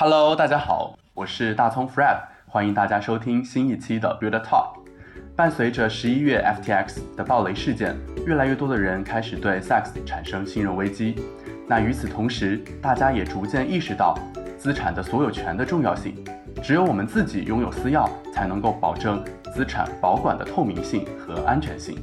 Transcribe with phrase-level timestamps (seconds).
[0.00, 4.76] Hello，大家好，我是大葱 Fred，欢迎大家收听新一期的 Build Talk。
[5.34, 11.16] 伴随着十一月 FTX 的暴雷事件，越来越多的人开始对 Sex 产生信任危机。
[11.66, 14.16] 那与此同时，大家也逐渐意识到
[14.56, 16.14] 资产的所有权的重要性。
[16.62, 19.20] 只有我们自己拥有私钥，才能够保证
[19.52, 21.98] 资产保管的透明性和安全性。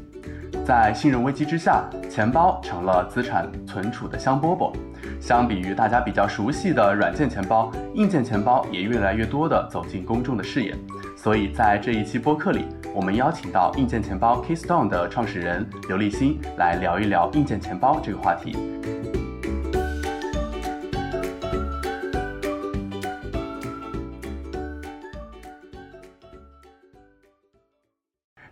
[0.66, 4.74] 在信任危机之下，钱包成了资产存储的香饽饽。
[5.22, 10.76] 相比于大家比较熟悉的软件钱包，硬件钱包也越来越多地走进公众的视野。
[11.16, 18.58] 所以在这一期播客里，我们邀请到硬件钱包 Keystone 的创始人刘立新来聊一聊硬件钱包这个话题。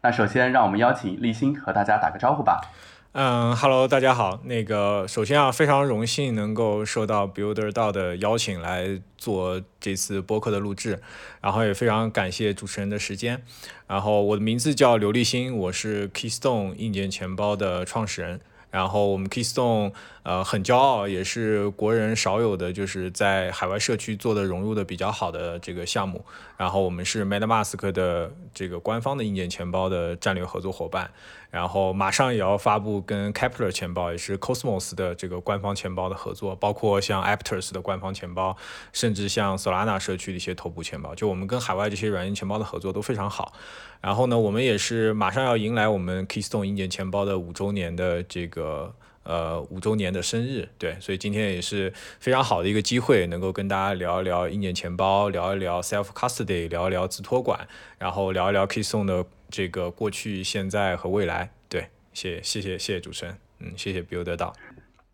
[0.06, 2.60] 那首先，让我们邀请立新和大家打个招呼吧。
[3.14, 4.42] 嗯，Hello，大家好。
[4.44, 11.02] 那个，首先啊，非常荣幸能够受到 Builder 道的邀请来做这次播客的录制，
[11.40, 13.42] 然后也非常感谢主持人的时间。
[13.88, 18.42] 然后我的名字叫刘立新，我是 Keystone 硬件钱包的创始人。
[18.72, 19.94] 然后我们 Keystone
[20.24, 26.24] 呃很骄傲，也是国人少有的就是在海外社区做的融入的比较好的这个项目。
[26.58, 31.12] 然后我们是 MetaMask 的这个官方的硬件钱包的战略合作伙伴。
[31.52, 38.58] 然后马上也要发布跟 Kepler 钱包，也是 Cosmos 的这个官方钱包的合作，包括像 Aptos 的官方钱包，
[38.92, 41.14] 甚至像 Solana 社区的一些头部钱包。
[41.14, 43.54] 就我们跟海外这些软件钱包的合作都非常好。
[44.02, 61.52] 然后呢，我们也是马上要迎来我们 Keystone 硬件钱包的五周年的这个呃五周年的生日，对，所以今天也是非常好的一个机会，能够跟大家聊一聊硬件钱包，聊一聊 Self Custody，聊一聊自托管，然后聊一聊 Keystone 的这个过去、现在和未来。
[61.70, 64.54] 对，谢谢谢谢谢谢主持人，嗯，谢谢 Build 到。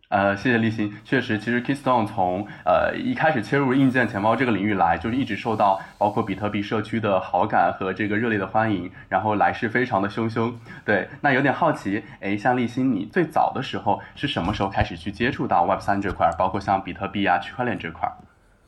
[0.10, 0.92] 呃，谢谢立新。
[1.06, 10.52] 确实，其实 Keystone 从呃一开始切入硬件钱包这个领域来，就是一直受到包括比特币社区的好感和这个热烈的欢迎，然后来势非常的汹汹。
[10.84, 18.12] 对，那有点好奇，哎，像立新，你最早的时候是什么时候开始去接触到 Web 三这块，包括像比特币啊、区块链这块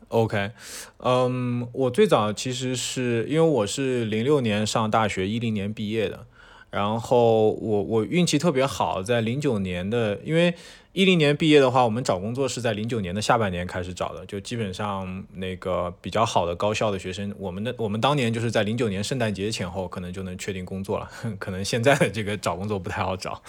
[0.09, 0.51] ？OK，
[0.99, 6.27] 嗯，我最早其实是因为我是零六年上大学，一零年毕业的，
[6.69, 10.53] 然后我我运气特别好，在零九年的，因为。
[10.93, 21.09] 一零年毕业的话，我们找工作是在零九年的下半年开始找的，就基本上那个比较好的高校的学生，我们的我们当年就是在零九年圣诞节前后可能就能确定工作了，
[21.39, 23.41] 可能现在的这个找工作不太好找，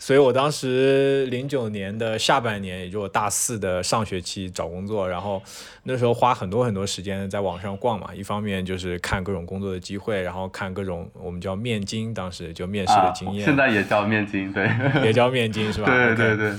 [0.00, 5.40] 所以我当时零九年的下半年，也就我大四的上学期找工作，然后
[5.84, 14.68] 那时候花很多很多时间在网上逛嘛，一方面就是看各种工作的机会，然后看各种我们叫面经，当时就面试的经验，现在也叫面经，对，
[15.06, 15.86] 也叫面经是吧？
[15.86, 16.52] 对 对对。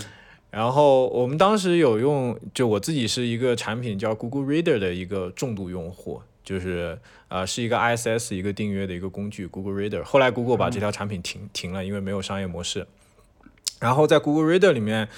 [0.52, 10.04] 然后我们当时有用，就我自己是一个产品叫 Google Reader 的一个重度用户，就是呃是一个 ISS 一个订阅的一个工具 Google Reader。
[10.04, 12.86] 后来 Google 把这条产品停停了，因为没有商业模式。
[13.80, 15.10] 然后在 Google Reader 里面。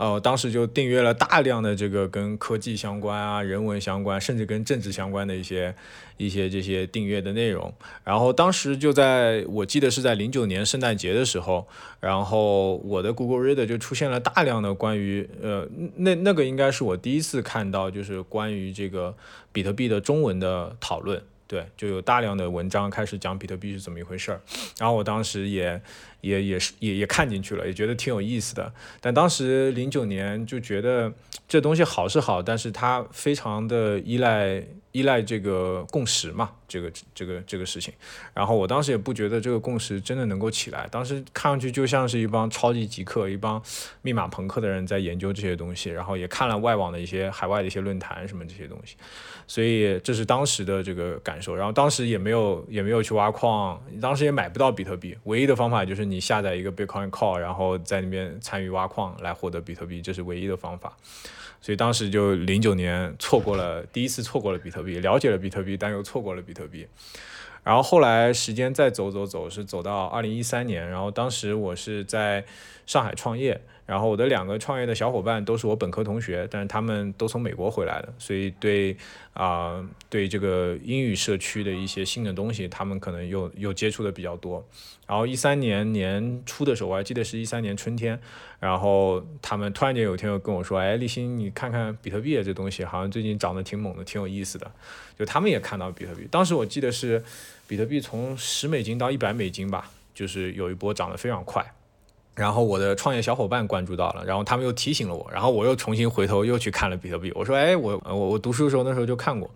[0.00, 5.74] 呃，当时就订阅了大量的这个跟科技相关啊、人文相关，甚至跟政治相关的一些
[6.16, 7.70] 一些这些订阅的内容。
[8.02, 11.68] 然后当时就在我记得是在零九年圣诞节的时候，
[12.00, 19.14] 然后我的 Google Reader 就出现了大量的关于呃那那个应该是我第一次看到就是关于这个
[19.52, 21.22] 比特币的中文的讨论。
[21.50, 24.40] 对，就有大量的文章开始讲比特币是怎么一回事儿，
[24.78, 25.82] 然后我当时也
[26.20, 28.72] 也也是也也看进去了，也觉得挺有意思的。
[29.00, 31.12] 但当时零九年就觉得
[31.48, 37.94] 这东西好是好，但是它非常的依赖依赖这个共识嘛，这个这个这个事情。
[38.34, 43.62] 然后我当时也不觉得这个共识真的能够起来，当时看上去就像是一帮超级极客、一帮
[44.02, 48.96] 密码朋克的人在研究这些东西，然后也看了外网的一些海外的一些论坛什么这些东西。
[49.46, 60.96] 所以这是当时的这个感受，然后当时也没有也没有去挖矿，当时也买不到比特币，唯一的方法就是你下载一个 Bitcoin Core，然后在那边参与挖矿来获得比特币，这是唯一的方法。
[61.60, 66.86] 所以当时就零九年错过了第一次错过了比特币，了解了比特币，但又错过了比特币。
[67.62, 72.44] 然后后来时间再走走走，是走到二零一三年，然后当时我是在
[72.86, 73.60] 上海创业。
[73.90, 78.96] 然后我的两个创业的小伙伴都是我本科同学，但是他们都从美国回来的，所以对
[79.32, 84.64] 啊对这个英语社区的一些新的东西，他们可能又又接触的比较多。
[85.08, 88.16] 然后一三年年初的时候，我还记得是一三年春天，
[88.60, 94.70] 然后他们突然间有一天又跟我说：“哎，立新，你看看比特币这东西，好像最近涨得挺猛的，挺有意思的。”
[95.18, 97.24] 就他们也看到比特币，当时我记得是
[97.66, 101.74] 比特币从十美金到一百美金吧，就是有一波涨得非常快。
[102.40, 107.30] 然后我的创业小伙伴关注到了，然后他们又提醒了我，然后我又重新回头又去看了比特币。
[107.34, 109.50] 我说，哎，我我我读书的时候那时候就看过，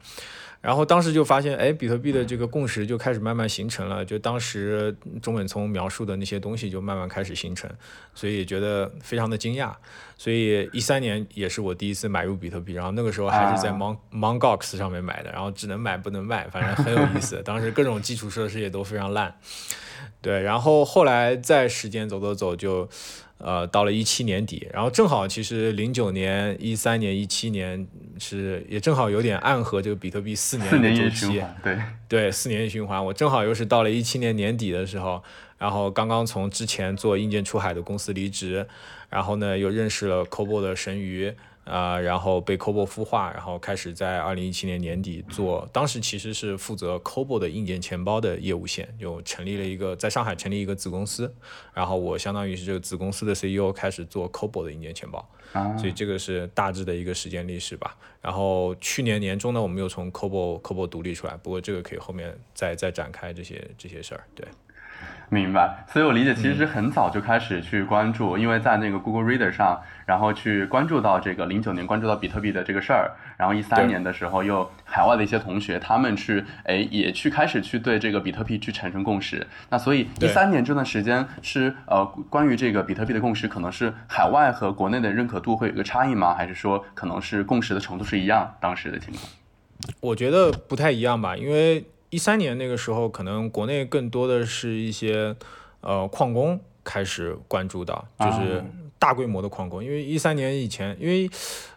[0.65, 7.71] 然后当时就发现，哎，比特币的这个共识就开始慢慢形成了，就当时中本聪描述的那些东西就慢慢开始形成，
[8.15, 9.75] 所以觉得非常的惊讶。
[10.17, 17.41] 所以一三年也是我第一次买入比特币，然后那个时候还是在 Mon Mongox 上面买的，然后只能买不能卖，反正很有意思。
[17.45, 19.37] 当时各种基础设施也都非常烂。
[20.23, 22.89] 对，然后后来再时间走走走，就，
[23.39, 27.87] 呃，到了一七年底，然后正好其实零九年、一三年、一七年
[28.19, 31.79] 是也正好有点暗合这个比特币四年的周期，对
[32.09, 35.23] 对，四年一循环，我正好又是到了一七年年底的时候，
[35.59, 38.67] 然后刚刚从之前做硬件出海的公司离职，
[39.11, 41.35] 然后呢又认识了 Cobo 的神鱼。
[41.65, 51.35] 啊，然后被 Cobo 孵化，然后开始在二零一七年年底做，当时其实是负责 Cobo 的硬件钱包的业务线，就成立了一个在上海成立一个子公司，
[51.73, 55.27] 然后我相当于是这个子公司的 CEO，开始做 Cobo 的硬件钱包，
[55.79, 57.97] 所以这个是大致的一个时间历史吧。
[58.21, 64.47] 然后去年年中呢，我们又从 Cobo Cobo 独立出来，不过这个可以后面再再展开这些这些事儿，对。
[65.31, 79.45] 明白，所以我理解，其实是很早就开始去关注，因为在那个 Google Reader 上，然后去关注到这个零九年关注到比特币的这个事儿，然后一三年的时候，又海外的一些同学他们去，哎，也去开始去对这个比特币去产生共识。
[79.71, 86.35] 那所以一三年这段时间是呃，关于这个比特币的共识，可能是海外和国内的认可度会有一个差异吗？
[86.35, 88.55] 还是说可能是共识的程度是一样？
[88.61, 89.25] 当时的情况？
[90.01, 91.85] 我觉得不太一样吧，因为。
[92.15, 95.35] 一三年那个时候，可能国内更多的是一些
[95.81, 98.63] 呃矿工开始关注到，就是
[99.01, 99.83] 大规模的矿工。
[99.83, 101.29] 因为一三年以前，因为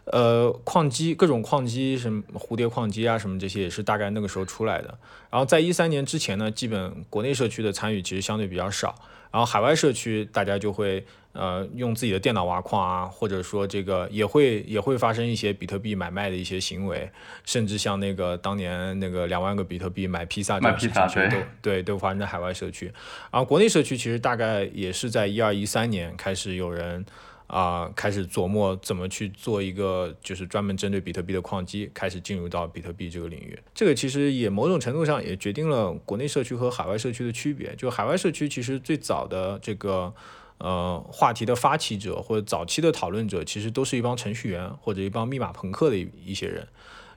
[0.04, 4.96] 呃矿机各种矿机，什么蝴蝶矿机啊，什么这些也是大概那个时候出来的。
[5.28, 8.94] 然后在一三年之前呢，基本国内社区的参与其实相对比较少，
[9.30, 11.04] 然后海外社区大家就会。
[11.34, 17.08] 呃，用自己的电脑挖矿啊，或者说这个也会也会发生一些比特币买卖的一些行为，
[17.44, 22.86] 甚至像那个当年那个两万个比特币买披萨这种事情，都对都发生在海外社区。
[23.30, 27.04] 然后国内社区其实大概也是在一二一三年开始有人
[27.48, 33.58] 啊开始琢磨怎么去做一个就是专门针对比特币的矿机，开始进入到比特币这个领域。
[33.74, 37.74] 这个其实也某种程度上也决定了国内社区和海外社区的区别。
[37.74, 40.14] 就海外社区其实最早的这个。
[40.60, 46.66] 呃，话题的发起者或者早期的讨论者，其实都是一帮程序员或者一帮密码朋克的一一些人，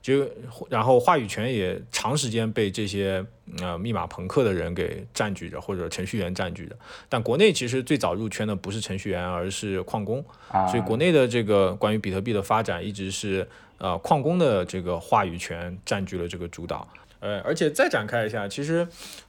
[0.01, 0.27] 就
[0.69, 3.23] 然后话语权也长时间被这些
[3.59, 6.75] 呃密码朋克的人给占据着，或者程序员占据着。
[7.07, 10.23] 但国内其实最早入圈的不是程序员，而是矿工，
[10.69, 16.87] 所以国内的这个关于比特币的发展，一直是呃矿工的这个话语权占据了这个主导。
[17.19, 18.87] 呃，而且再展开一下，其实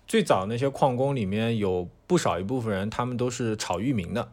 [0.08, 4.26] 最早那些矿工里面有不少一部分人，他们都是炒域名的，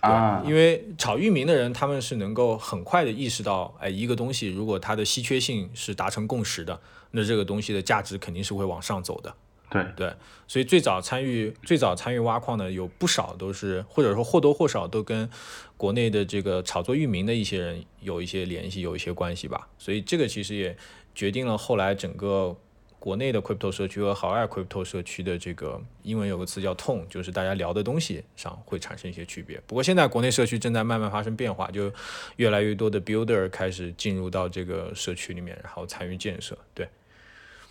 [0.00, 6.80] 啊，因为炒域名的人，他们是能够很快的意识到，哎，一个东西如果它的稀缺性是达成共识的，
[7.10, 9.34] 那这个东西的价值肯定是会往上走的。
[9.70, 10.12] 对对，
[10.46, 15.28] 所以最早参与最早参与挖矿的有不少都是，或者说或多或少都跟
[15.76, 19.68] 国内的这个炒作域名的一些人有一些联系，有一些关系吧。
[19.78, 20.76] 所以这个其实也。
[21.14, 22.56] 决定了后来整个
[22.98, 29.60] 国内的 crypto 社区和海外 crypto 社区的这个英文有个词叫 tone，就是大家聊的东西上会产生一些区别。
[29.66, 31.92] 不过现在国内社区正在慢慢发生变化，就
[32.36, 36.58] 越来越多的 builder 开始进入到这个社区里面，然后参与建设。
[36.74, 36.88] 对，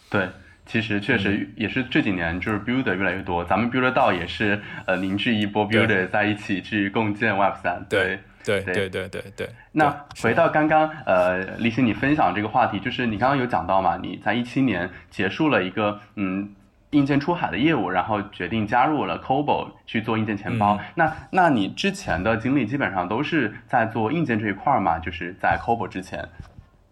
[0.10, 0.30] 对，
[0.66, 7.86] 其实确实也是这几年就是 builder 越来越多，咱们 builder 道也是呃凝聚一波 builder 在一起去共建 Web 三。
[7.90, 8.20] 对。
[8.48, 9.50] 对对对对对。
[9.72, 16.56] 那回到刚刚，呃，李欣你分享这个话题，就是你刚刚有讲到嘛，你在一七年结束了一个嗯
[16.92, 20.80] 硬件出海的业务，然后决定加入了 Cobo 去做硬件钱包。
[20.96, 24.98] 那那你之前的经历基本上都是在做硬件这一块儿嘛？
[24.98, 26.28] 就是在 Cobo 之前。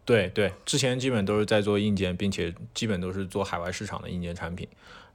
[0.03, 4.67] 对对，之前基本都是在做硬件，并且基本都是做海外市场的硬件产品。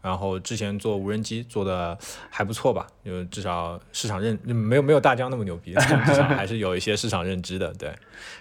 [0.02, 1.96] 然后之前做无人机做的
[2.30, 5.74] 还不错吧，就至少市场认没有没有大疆那么牛逼，
[6.06, 7.92] 至少还是有一些市场认知的，对。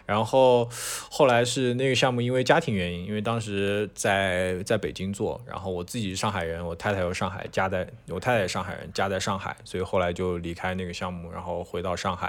[0.05, 0.69] 然后
[1.11, 12.27] 后来是那个项目因为家庭原因，因为当时在在北京做，然后我自己是上海人，我太太又上海，家在我太太上海人，家在上海，所以后来就离开那个项目，然后回到上海。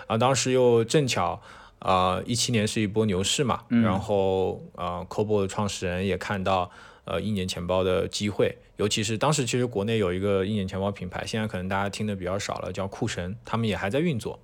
[0.00, 1.40] 然后当时又正巧
[1.78, 6.68] 啊，一七年是一波牛市嘛，然后啊，Cobo 的创始人也看到。
[7.04, 14.38] 呃，一年钱包的机会，尤其是当时其实国内有一个一年钱包品牌，现在可能大家听的比较少了，叫酷神，他们也还在运作。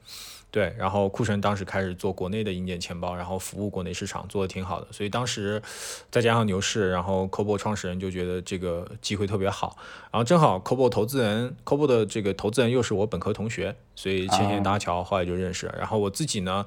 [0.51, 4.87] 对，然后酷神当时开始做国内的硬件钱包，然后服务国内市场，做的挺好的。
[4.91, 5.61] 所以当时
[6.11, 9.77] 再加上牛市，然后 Cobo 创始人就觉得这个机会特别好。
[10.11, 15.71] 然后正好 Cobo 投资人，Cobo 的这个投资人又是我本科同学，所以牵线搭桥，后来就认识。
[15.77, 16.65] 然后我自己呢，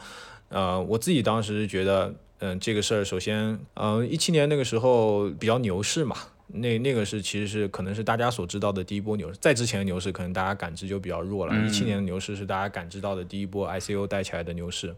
[0.49, 6.17] 呃，我自己当时觉得，嗯，这个事儿首先，嗯，一七年那个时候比较牛市嘛。
[6.53, 11.55] 那那个是其实是可能是大家所知道的第一波牛市，在之前的牛市可能大家感知就比较弱了。
[11.65, 14.93] 一七年的牛市是大家感知到的第一波 ICO 带起来的牛市，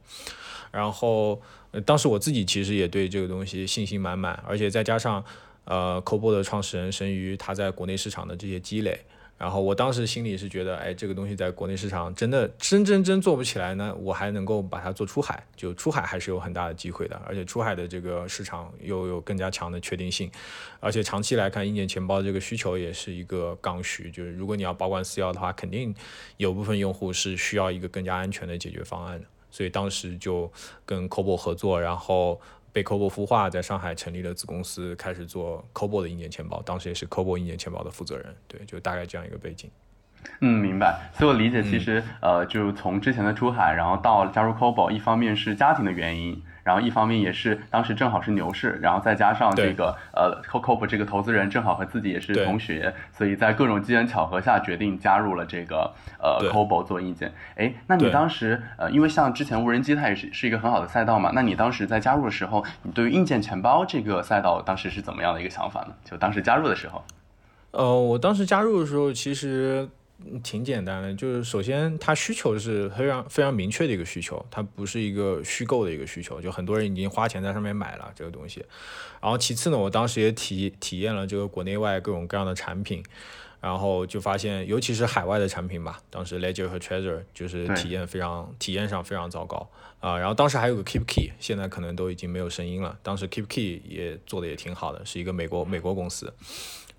[0.72, 1.40] 然后
[1.86, 5.24] 当时我自己其实也对这个东西信心满满，而且再加上
[5.66, 9.02] 呃 Cobo 的创始人神鱼他在国内市场的这些积累。
[9.44, 20.32] 然后我当时心里是觉得，哎，这个东西在国内市场真的真真真做不起来呢，我还能够把它做出海，就出海还是有很大的机会的，而且出海的这个市场又有更加强的确定性，
[20.80, 25.94] 而且长期来看，硬件钱包这个需求也是一个刚需，就是如果你要保管私钥的话，肯定
[26.38, 30.50] 有部分用户是需要一个更加安全的解决方案的，所以当时就
[30.86, 32.40] 跟 Cobo 合作，然后。
[32.74, 39.70] 被 Cobo 孵化，在上海成立了子公司，开始做 Cobo 的硬件钱包，当时也是 Cobo 硬件钱包的负责人，对，就大概这样一个背景。
[40.40, 41.12] 嗯，明白。
[41.14, 46.42] 所以我理解，其实呃，就从之前的出海，然后到加入 Cobo，一方面是家庭的原因。
[46.64, 57.34] 然后一方面也是当时正好是牛市，然后再加上这个呃 c o c o b 这个投资人正好和自己也是同学，所以在各种机缘巧合下决定加入了这个呃 c o b o 做硬件。
[57.56, 65.94] 哎，那你当时呃，因为像之前无人机它也是是一个很好的赛道嘛，那你当时在加入的时候，你对于硬件钱包这个赛道当时是怎么样的一个想法呢？
[66.04, 67.04] 就当时加入的时候，
[67.72, 69.90] 呃，我当时加入的时候其实。
[70.44, 78.66] 挺简单的，就是首先它需求是非常非常明确的一个需求，它不是一个虚构的一个需求，就很多人已经花钱在上面买了这个东西。
[79.22, 83.04] 然后其次呢，我当时也体体验了这个国内外各种各样的产品，
[83.62, 90.18] 然后就发现，尤其是海外的产品吧，当时 Ledger 和 Treasure 就是体验非常体验上非常糟糕啊。
[90.18, 92.98] 然后当时还有个 Keep Key，现在可能都已经没有声音了。
[93.02, 96.34] 当时 Keep Key 也做的也挺好的，是一个美国美国公司。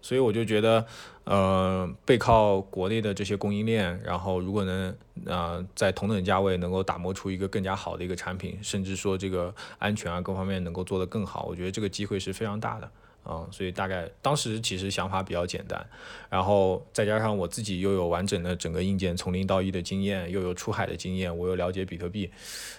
[0.04, 0.84] 所以我就觉得，
[1.24, 4.94] 呃，背靠国内的这些供应链，然后如果能，
[5.24, 12.90] 呃，在同等价位能够打磨出一个更加好的一个产品，甚至说这个安全啊各方面能够做得更好，我觉得这个机会是非常大的，
[13.22, 15.82] 啊，所以大概当时其实想法比较简单，
[16.28, 22.30] 然后再加上我自己又有完整的整个硬件从零到一的经验，又有出海的经验，我又了解比特币，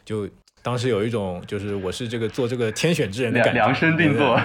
[0.05, 0.29] 就。
[0.65, 4.35] 当时有一种就是我是这个做这个天选之人的感觉，量身定做，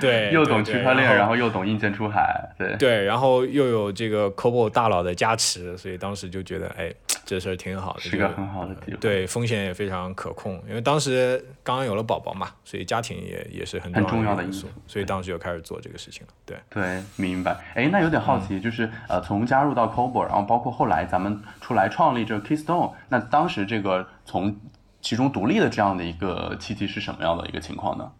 [0.00, 6.92] 对， 又懂区块链，然后又懂硬件出海，对，对，然后又有这个 Cobo 大佬的加持，所以当时就觉得，哎，
[7.24, 17.56] 这事儿挺好的，是个很好的机会，对，风险也非常可控，因为当时刚刚有了宝宝嘛，所以家庭也也是很重要的因素，所以当时就开始做这个事情了，对，对，明白。
[17.76, 24.56] 哎，那有点好奇，就是呃，从加入到 Cobo，然后包括后来咱们出来创立这个 Keystone，那当时这个从
[25.02, 28.12] 其中独立的这样的一个契机是什么样的一个情况呢？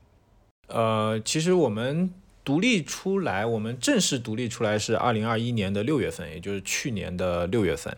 [0.69, 2.13] 呃，其实我们
[2.45, 7.97] 独立出来，我们正式独立出来是二零二一年的六月份，也就是去年的六月份。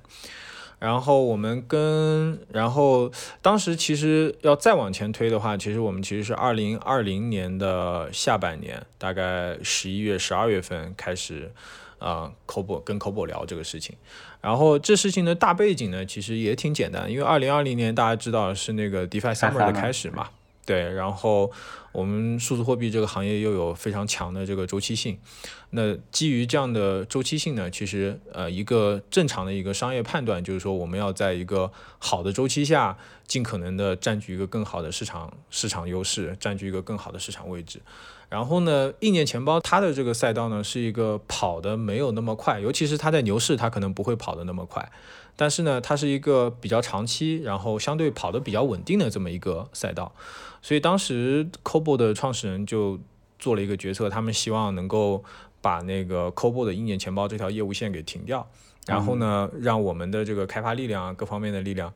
[0.78, 3.10] 然后我们跟，然后
[3.40, 11.52] 当时其实要再往前推的话，其实我们其实是二零二零年的下半年，大概十一月、十二月份开始。
[12.02, 13.94] 啊 c o b o 跟 c o b o 聊这个事情，
[14.42, 20.28] 然后这事情的大背景呢，其实也挺简单，因为二零二零年大家知道是那个 DeFi Summer 的开始嘛，
[20.66, 21.50] 对，然后
[21.92, 25.16] 我们数字货币这个行业又有非常强的这个周期性，
[25.70, 37.80] 那基于这样的周期性呢，其实呃一个正常的一个商业判断就是说，我们要在一个好的周期下，尽可能的占据一个更好的市场市场优势，占据一个更好的市场位置。
[38.32, 44.90] 然后呢，硬件钱包它的这个赛道呢，是一个跑的没有那么快，尤其是它在牛市，它可能不会跑的那么快。
[45.36, 50.14] 但是呢，它是一个比较长期，然后相对跑的比较稳定的这么一个赛道。
[50.62, 52.98] 所以当时 Cobo 的创始人就
[53.38, 55.22] 做了一个决策，他们希望能够
[55.60, 58.48] 把那个 Cobo 的硬件钱包这条业务线给停掉，
[58.86, 61.92] 然后呢，让我们的这个开发力量啊，各方面的力量。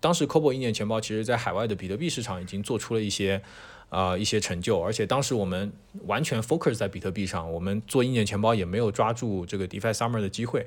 [0.00, 3.42] 当时 Cobo 硬件钱包其实在海外的比特币市场已经做出了一些。
[3.88, 5.72] 啊，一些成就，而且当时我们
[6.06, 10.66] 完全 focus 在比特币上，我们做硬件钱包也没有抓住这个 DeFi Summer 的机会。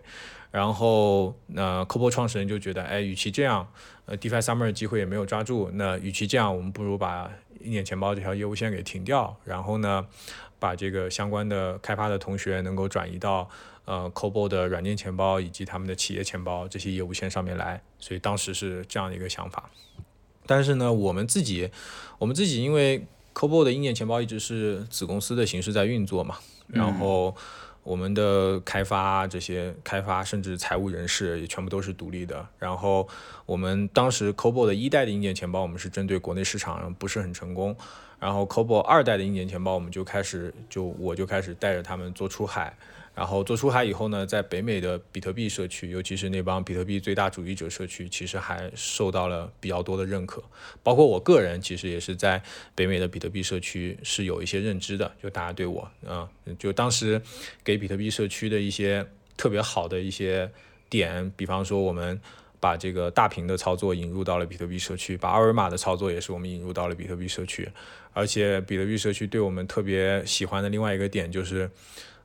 [0.49, 3.65] 然后，那 Cobo 创始人就觉得，哎，与其这样，
[4.05, 10.05] 呃，DeFi Summer 的机会也没有抓住，那与其这样，我们不如把硬件钱包这条业务线给停掉，然后呢，
[10.59, 13.47] 把这个相关的开发的同学能够转移到
[13.85, 17.81] 呃 Cobo 的软件钱包以及他们的企业钱包这些业务线上面来。
[17.97, 19.69] 所以当时是这样的一个想法。
[20.47, 21.69] 但是呢，我们自己，
[22.21, 26.37] 我们自己因为 Cobo 的硬件钱包一直是子公司的形式在运作嘛，
[26.67, 27.35] 然后
[27.81, 32.47] 我们的开发这些开发甚至财务人士也全部都是独立的。
[32.59, 33.07] 然后
[33.47, 37.75] 我们当时 Cobo 的一代的硬件钱包，我们是针对国内市场不是很成功。
[38.19, 42.77] 然后 Cobo 二代的硬件钱包，我们就开始就我就开始带着他们做出海。
[43.13, 50.41] 然后做出海以后呢，在北美的比特币社区，尤其是那帮比特币最大主义者社区，其实还受到了比较多的认可。
[50.81, 52.41] 包括我个人，其实也是在
[52.73, 55.11] 北美的比特币社区是有一些认知的。
[55.21, 56.27] 就大家对我，啊，
[56.57, 57.21] 就当时
[57.65, 60.49] 给比特币社区的一些特别好的一些
[60.89, 62.19] 点，比方说我们
[62.61, 67.69] 把这个大屏的操作引入到了比特币社区，把二维码的操作也是我们引入到了比特币社区。
[68.13, 71.69] 而且比特币社区对我们特别喜欢的另外一个点就是。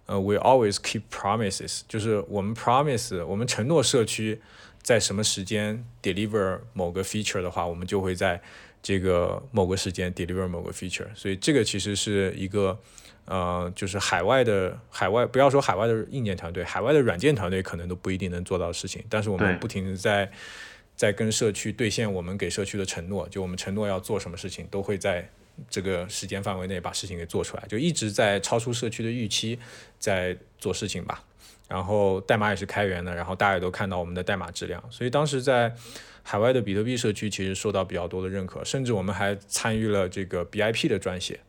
[0.07, 4.41] 呃，we always keep promises，就是我们 promise，我们承诺社区
[4.81, 8.41] 在什么时间 deliver 某个 feature 的话，我们就会在
[8.81, 11.09] 这个某个时间 deliver 某个 feature。
[11.15, 12.79] 所以这个其实是一个，
[13.25, 19.05] 呃，就是海外的海外，不要说海外的硬件团队，海外的软件团队可能都不一定能做到的事情。
[19.11, 20.31] 但是我们不停的在
[20.95, 25.29] 在跟社区兑现我们给社区的承诺，就我们承诺要做什么事情，都会在。
[25.69, 29.59] 这个时间范围内把事情给做出来，就一直在超出社区的预期，
[29.99, 31.23] 在做事情吧。
[31.69, 35.75] 然后代码也是开源的，然后大家也都看到我们的代码质量，所以当时在
[36.23, 41.41] 海外的比特币社区其实受到比较多的认可，甚至我们还参与了这个 BIP 的撰写。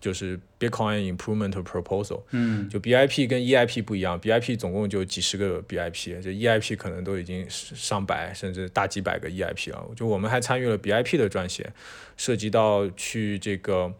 [0.00, 9.90] 就是 Bitcoin Improvement Proposal，嗯，就 BIP 跟 EIP 不一样，BIP 总共就几十个 BIP，这 EIP 可能都已经上百甚至大几百个 EIP 了。
[9.96, 11.72] 就我们还参与了 BIP 的撰写，
[12.16, 13.92] 涉及到去这个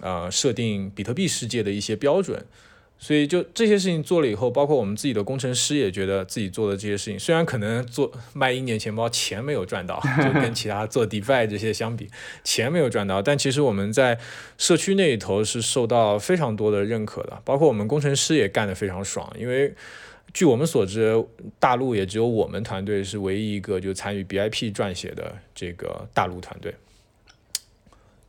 [0.00, 2.44] 呃设定比特币世界的一些标准。
[2.98, 12.08] 所以就这些事情做了以后，包括我们自己的工程师也觉得自己做的这些事情，虽然可能做卖一年钱包钱没有赚到， 就跟其他做 DeFi 这些相比，
[12.44, 14.18] 钱没有赚到，但其实我们在
[14.56, 19.74] 社区那一头是受到非常多的认可的，包括我们工程师也干得非常爽，因为
[20.32, 21.22] 据我们所知，
[21.58, 26.74] 大陆也只有我们团队是唯一一个就参与 BIP 撰写的这个大陆团队。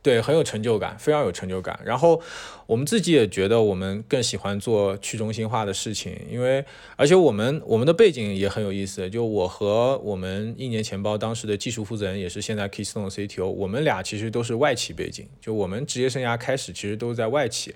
[0.06, 1.80] 对，很有成就感，非常有成就感。
[1.84, 2.22] 然后
[2.68, 9.10] 我们自己也觉得，我们更喜欢做去中心化的事情，因为而且我们我们的背景也很有意思。
[9.10, 15.26] 就我和我们一年钱包当时的技术负责人，也是现在 Keystone CTO，我们俩其实都是外企背景。
[15.40, 17.74] 就我们职业生涯开始其实都是在外企，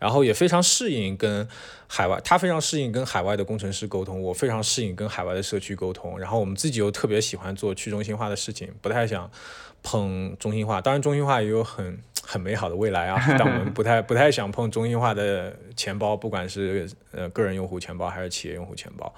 [0.00, 1.46] 然后也非常适应跟
[1.88, 6.16] 海外，他非常适应跟海外的工程师沟通，我非常适应跟海外的社区沟通。
[6.18, 9.28] 然后我们自己又特别喜欢做去中心化的事情，不太想。
[9.80, 19.10] 捧中心化，当然中心化也有很很美好的未来啊， 但我们不太不太想碰中心化的钱包，不管是呃个人用户钱包还是企业用户钱包。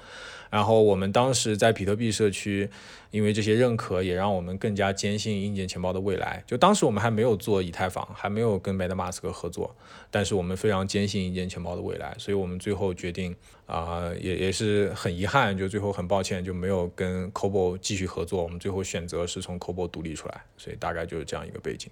[0.48, 2.68] 然后我们当时在比特币社区，
[3.10, 6.42] 因为这些认可，也让我们更加坚信硬件钱包的未来。
[6.46, 9.74] 就当时我们还没有做以太坊，还没有跟 MetaMask 合作，
[10.10, 13.34] 但是我们非常坚信硬件钱包的未来，所以我们最后决定
[13.66, 18.42] 啊，也也是很遗憾，就最后很抱歉就没有跟 Cobo 继续合作。
[18.42, 21.88] 我们最后选择是从 Cobo 独立出来，所以大概就是这样一个背景。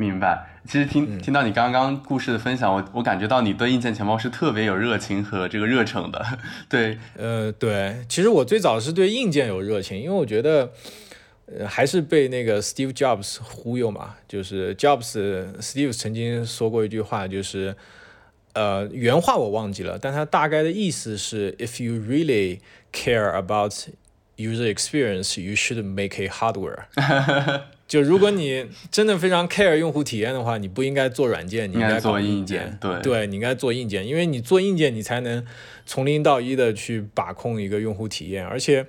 [0.00, 6.24] 明白，其实听听到你刚刚故事的分享，我我感觉到你对硬件钱包是特别有热情和这个热忱的。
[6.70, 10.72] 对，呃，对，其实我最早是对硬件有热情，因为我觉得，
[11.44, 14.14] 呃，还是被那个 Steve Jobs 忽悠嘛。
[14.26, 17.76] 就是 Jobs，Steve 曾经说过一句话，就是，
[18.54, 22.60] 呃，原话我忘记了，但他大概的意思是，If you really
[22.90, 23.74] care about
[24.38, 26.84] user experience, you should make a hardware。
[27.90, 32.78] 就如果你真的非常 care 用户体验的话，你不应该做软件，你应该做硬件。
[32.80, 35.44] 对，对你应该做硬件，因为你做硬件，你才能
[35.84, 38.46] 从零到一的去把控一个用户体验。
[38.46, 38.86] 而且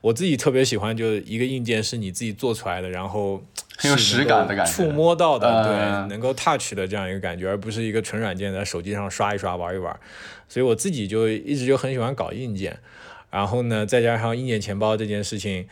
[0.00, 3.42] 我自己特别喜欢，就是一个硬件是你自己做出来的，然后
[3.76, 9.98] 很有实感的感觉，触摸到的，对，能够 touch 的这样一个感觉，而不是一个纯软件在手机上刷一刷玩一玩。
[10.48, 12.78] 所以我自己就一直就很喜欢搞硬件，
[13.32, 15.66] 然后呢，再加上硬件钱包这件事情。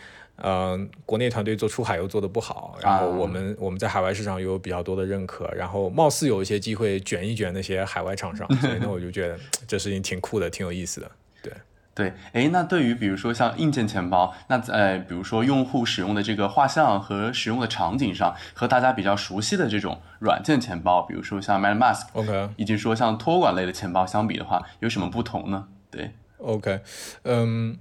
[0.44, 11.10] 嗯，国内团队做出海又做的不好，然后我们我们在海外市场又有比较多的认可，然后貌似有一些机会卷一卷那些海外厂商， 所以那我就觉得这事情挺酷的，挺有意思的。
[11.40, 11.52] 对
[11.94, 25.68] 对，哎，那对于比如说像硬件钱包，那在比如说用户使用的这个画像和使用的场景上，和大家比较熟悉的这种软件钱包，比如说像 MetaMask，OK，以及说像托管类的钱包相比的话，有什么不同呢？
[25.88, 26.80] 对，OK，
[27.22, 27.78] 嗯。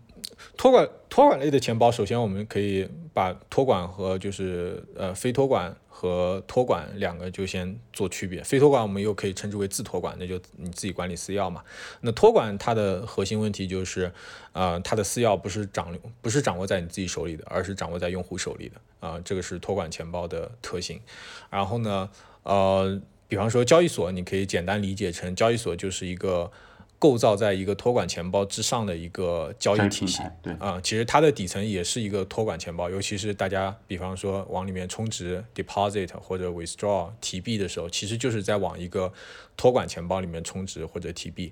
[0.62, 8.44] 托管托管类的钱包，首先我们可以把托管和就是呃非托管和托管两个就先做区别。
[8.44, 11.64] 非托管我们又可以称之为自托管，那就你自己管理私钥嘛。
[12.02, 14.12] 那托管它的核心问题就是，
[14.52, 21.02] 呃，它的私钥不是掌不是掌握在你自己手里的，而是掌握在用户手里的啊，这个是托管钱包的特性。
[21.50, 22.08] 然后呢，
[22.44, 26.52] 呃，比方说交易所，你可以简单理解成交易所就是一个。
[27.02, 30.22] 构造在一个托管钱包之上的一个交易体系。
[30.44, 39.12] 对啊，其实它的底层也是一个托管钱包，尤其是大家比方说往里面充值、deposit 或者 withdraw 提币的时候，其实就是在往一个
[39.58, 41.52] 托管钱包里面充值或者提币。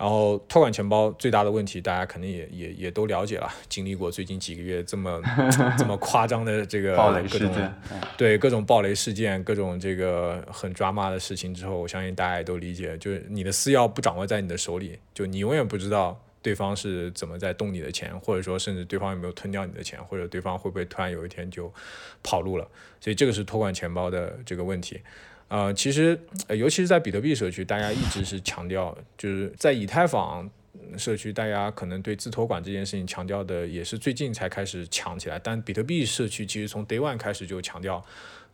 [0.00, 5.20] 然后托管钱包最大的问题，大家肯定也也也都了解了，经历过最近几个月这么
[5.76, 6.96] 这么夸张的这个
[7.30, 7.72] 各种
[8.16, 21.70] 对各种暴雷事件、各种这个很抓马的事情之后，我相信大家也都理解，就是你的私钥不掌握在你的手里，就你永远不知道对方是怎么在动你的钱，或者说甚至对方有没有吞掉你的钱，或者对方会不会突然有一天就
[22.22, 22.66] 跑路了，
[23.02, 24.98] 所以这个是托管钱包的这个问题。
[25.50, 26.16] 呃，其实，
[26.48, 30.48] 尤其是在比特币社区，大家一直是强调，就是在以太坊
[30.96, 35.40] 社区，大家可能对自托管这件事情强调的也是最近才开始强起来。
[35.40, 38.00] 但比特币社区其实从 Day One 开始就强调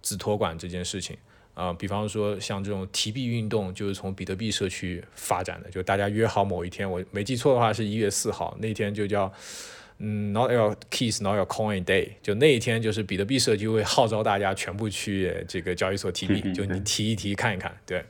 [0.01, 1.19] 自托管这件事情。
[1.53, 9.31] 啊，比方说像这种提币运动，就是从比特币社区发展的，就大家约好某一天，我没记错的话是一月四号那天就叫。
[9.99, 12.11] 嗯，Not your keys, not your coin day。
[12.23, 18.05] 就那一天，就是比特币社区会号召大家全部去这个交易所提币，就你提一提看一看，对。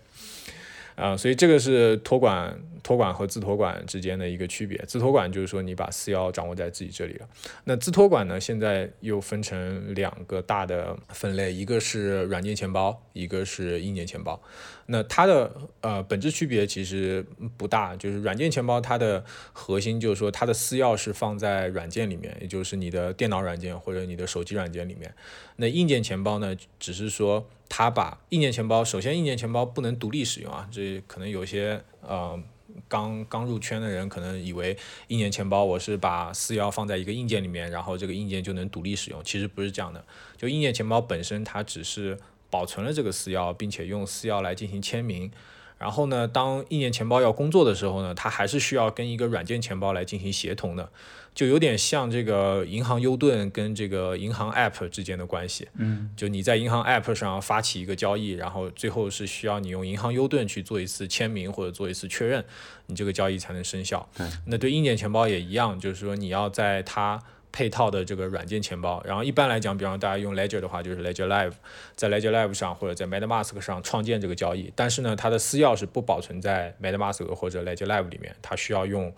[0.96, 4.79] 啊，所以这个是托管、托管和自托管之间的一个区别。
[4.87, 7.29] 自托管就是说你把私钥掌握在自己这里了。
[7.64, 14.40] 那自托管呢，现在又分成两个大的分类，一个是软件钱包，一个是硬件钱包。
[14.87, 25.12] 那它的呃本质区别其实不大，就是软件钱包它的核心就是说它的私钥是放在软件里面，也就是你的电脑软件或者你的手机软件里面。
[25.57, 32.40] 那硬件钱包呢，只是说它把硬件钱包，首先硬件钱包不能独立使用啊，这可能有些呃
[32.88, 34.76] 刚刚入圈的人可能以为
[35.08, 40.04] 硬件钱包我是把四幺放在一个硬件里面，然后这个硬件就能独立使用，其实不是这样的，
[40.36, 42.18] 就硬件钱包本身它只是。
[42.48, 45.30] 保存了这个四幺，并且用四幺来进行签名。
[45.78, 50.88] 然后呢，当硬件钱包要工作的时候呢，它还是需要跟一个软件钱包来进行协同的，
[51.37, 55.68] 就有点像这个银行 U 盾跟这个银行 App 之间的关系。
[55.75, 62.44] 嗯，就你在银行 App 上发起一个交易，然后最后是需要你用银行 U 盾去做一次签名或者做一次确认，
[62.87, 64.09] 你这个交易才能生效。
[64.16, 67.22] 对，那对硬件钱包也一样，就是说你要在它。
[67.53, 71.53] 配套的这个软件钱包，然后一般来讲，比方大家用 Ledger 的话，就是 Ledger Live，
[71.94, 79.11] 在 Ledger Live 上或者在 MetaMask 上创建这个交易，但是呢，它的私钥是不保存在 MetaMask 或者 Ledger Live 里面，它需要用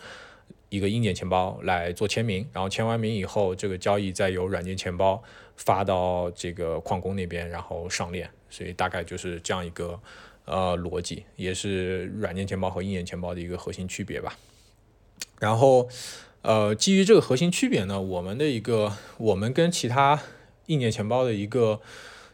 [0.69, 5.23] 一个硬件钱包来做签名，然后签完名以后，这个交易再由软件钱包
[5.57, 10.01] 发到这个矿工那边，然后上链，所以大概就是这样一个
[10.45, 14.37] 呃逻辑，也是软件钱包和硬件钱包的一个核心区别吧，
[15.39, 15.89] 然后。
[16.41, 20.23] 呃，基于这个核心区别呢，我们的一个，我们跟其他
[20.67, 21.81] 硬件钱包的一个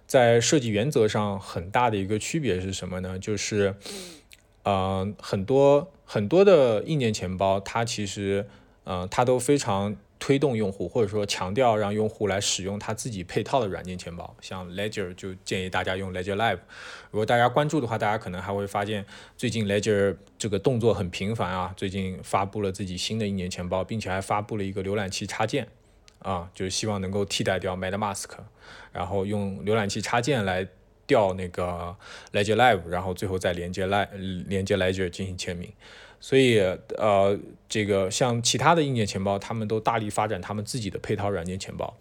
[0.06, 3.18] 在设计原则上很大的一个区别是什么呢？
[3.18, 3.74] 就是，
[4.62, 8.46] 呃，很多很多的硬件钱包，它其实，
[8.84, 9.96] 呃，它都非常。
[10.20, 16.60] 推动用户，或者说强调让用户来使用它自己配套的软件钱包，像 Ledger 就建议大家用 Ledger Live。
[17.10, 19.04] 如果大家关注的话，大家可能还会发现，
[19.36, 25.68] 最近 Ledger 这个动作很频繁啊，最近发布了自己新的一年钱包，并且还发布了一个浏览器插件，
[26.20, 28.30] 啊，就是希望能够替代掉 MetaMask，
[28.92, 30.66] 然后用浏览器插件来
[31.06, 31.94] 调那个
[32.32, 34.08] Ledger Live，然后最后再连接 Live
[34.48, 35.70] 连接 Ledger 进行签名。
[36.20, 36.58] 所以，
[36.96, 37.38] 呃，
[37.68, 41.94] 这个像其他的硬件钱包，他们都大力发展他们自己的配套软件钱包，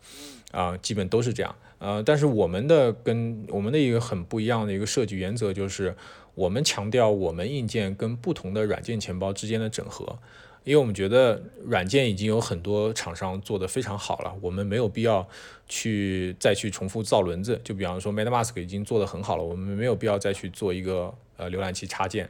[0.51, 1.53] 啊，基本都是这样。
[1.79, 5.93] 呃，但是我们的跟我们的一个很不一样的一个设计原则就是，
[6.35, 10.17] 我们强调我们硬件跟不同的软件钱包之间的整合，
[10.63, 15.27] 因为我们觉得软件已经有很多厂商做得非常好了，我们没有必要
[15.67, 17.59] 去再去重复造轮子。
[17.63, 22.29] 就比方说，MetaMask 已经做得很好了，我们没有必要再去做一个呃浏览器插件。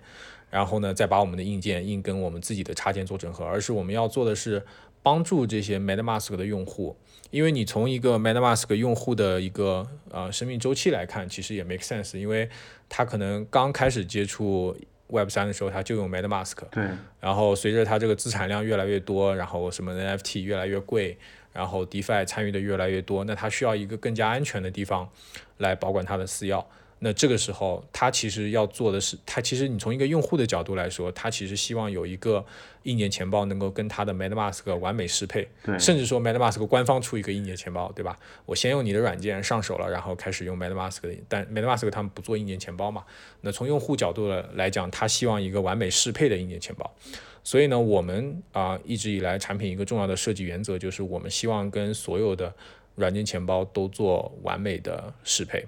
[0.49, 4.63] 然后呢，再把我们的硬件硬跟我们自己的插件做整合，而是我们要做的是
[5.01, 6.95] 帮助这些 MetaMask 的用户，
[7.31, 12.47] 因为你从一个 MetaMask 用户的一个呃生命周期来看，其实也 make sense，因为
[12.87, 14.77] 他可能刚开始接触
[15.13, 16.83] Web 三的时候，他就用 MetaMask，对，
[17.19, 21.17] 然后随着他这个资产量越来越多，然后什么 NFT 越来越贵，
[21.51, 25.07] 然后 DeFi 参与的越来越多，那他需要一个更加安全的地方
[25.57, 26.63] 来保管他的私钥。
[27.05, 32.43] 那这个时候，他其实要做的是，他其实你从一个用户的角度来说，他其实希望有一个
[32.83, 35.45] 硬件钱包能够跟他的 MetaMask 完美适配，
[35.77, 38.17] 甚至说 MetaMask 官方出一个硬件钱包，对吧？
[38.45, 43.03] 我先用你的软件上手了，然后开始用 MetaMask 的，但 MetaMask 他们不做硬件钱包嘛？
[43.41, 46.89] 那从用户角度来讲，他希望一个完美适配的硬件钱包，
[47.43, 52.53] 所以呢，我们啊一直以来产品一个重要的设计原则就是，我们希望跟所有的
[52.95, 55.65] 软件钱包都做完美的适配。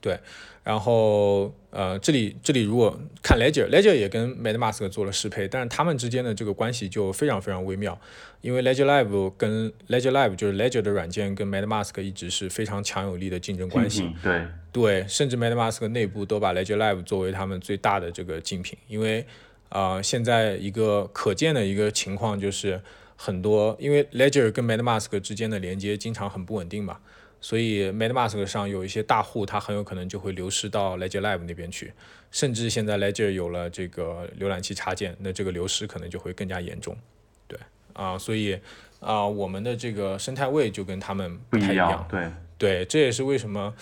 [0.00, 0.18] 对，
[0.62, 7.98] 然后呃，这里这里如果看 Ledger，Ledger 也跟 MetaMask 做了适配，但是他们之间的这个关系就非常非常微妙，
[8.40, 14.12] 因为 Ledger Live 跟 Ledger Live 就是 Ledger 的软件跟 MetaMask 一直是非常强有力的竞争关系。
[14.22, 19.26] 对对，甚至 MetaMask 内部都把 Ledger Live 作为他们最大的这个竞品，因为
[19.68, 22.80] 啊，现在一个可见的一个情况就是
[23.16, 26.98] 很多，因为 Ledger 跟 MetaMask 之间的连接经常很不稳定嘛。
[27.40, 31.92] 所以，MetaMask 上有一些大户，它很有可能就会流失到 Ledger Live 那边去，
[32.32, 36.96] 甚至现在 Ledger 有了这个浏览器插件，那这个流失可能就会更加严重。
[37.46, 37.56] 对，
[37.92, 38.58] 啊，所以
[38.98, 42.04] 啊，我们的这个生态位就跟他们不太一样。
[42.10, 43.72] 对，对，这也是为什么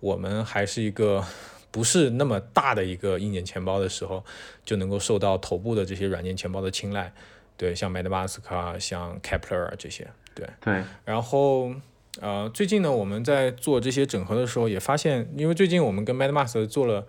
[0.00, 1.24] 我们还是一个
[1.70, 4.22] 不是那么大的一个硬件钱包的时候，
[4.64, 7.10] 就能够受到头部的这些软件钱包的青睐。
[7.56, 10.06] 对，像 MetaMask 啊，像 Kepler 这些。
[10.34, 11.72] 对，对，然后。
[12.20, 17.06] 呃，最近呢，我们在做这些整合的时候，也发现，因为最近我们跟 MetaMask 做了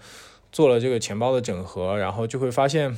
[0.52, 2.98] 做了这个钱包的整合，然后就会发现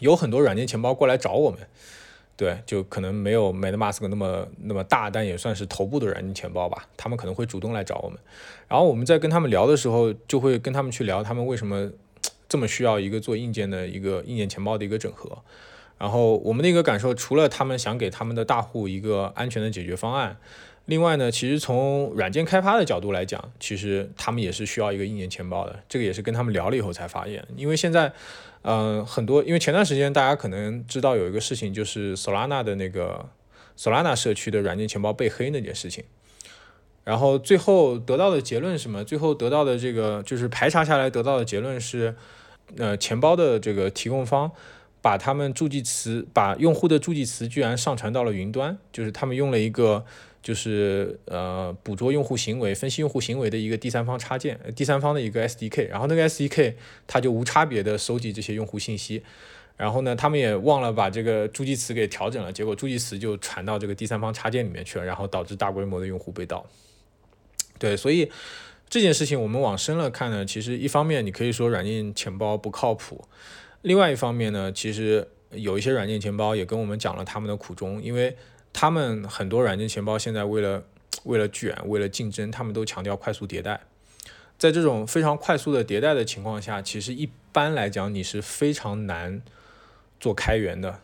[0.00, 1.60] 有很多软件钱包过来找我们，
[2.36, 8.18] 对，就可能没有 MetaMask 那么那么大，但也算是头部的软件钱包吧，他们可能会主动来找我们，
[8.68, 11.90] 然后我们在跟他们聊的时候，就会跟他们去聊他们为什么
[12.46, 15.38] 这么需要一个做硬件的一个硬件钱包的一个整合。
[15.96, 20.36] 然后我们的一个感受，除了他们想给他们的大户一个安全的解决方案。
[20.86, 25.80] 另外呢，其实从软件开发的角度来讲，其实他们也是需要一个硬件钱包的。
[25.88, 28.12] 这个也是跟他们聊了以后才发现，因为现在，
[28.60, 33.26] 嗯，很多，因为前段时间大家可能知道有一个事情，就是 Solana 的那个
[33.78, 36.04] Solana 社区的软件钱包被黑那件事情。
[37.02, 39.02] 然后最后得到的结论是什么？
[39.02, 42.14] 最后得到的这个就是排查下来得到的结论是，
[42.76, 44.52] 呃，钱包的这个提供方
[45.00, 50.04] 把他们助记词，把用户的助记词居然上传到了云端，就是他们用了一个。
[50.44, 56.74] 就是呃，捕捉用户行为、分析用户行为的一个第三方插件，第三方的一个 SDK，然后那个 SDK
[57.06, 59.22] 它就无差别的收集这些用户信息，
[59.78, 66.66] 然后呢，他们也忘了把这个助记词给调整了，结果助记词就传到这个第三方插件里面去了，然后导致大规模的用户被盗。
[67.78, 68.30] 对，所以
[68.90, 73.26] 这件事情我们往深了看呢，其实一方面你可以说软件钱包不靠谱，
[73.80, 78.36] 另外一方面呢，其实有一些软件钱包也跟我们讲了他们的苦衷，因为。
[78.74, 80.84] 他们很多软件钱包现在为了
[81.24, 83.80] 为了卷，为了竞争，他们都强调快速迭代。
[84.58, 89.40] 在这种非常快速的迭代的情况下，其实一般来讲你是非常难
[90.20, 91.00] 做开源的，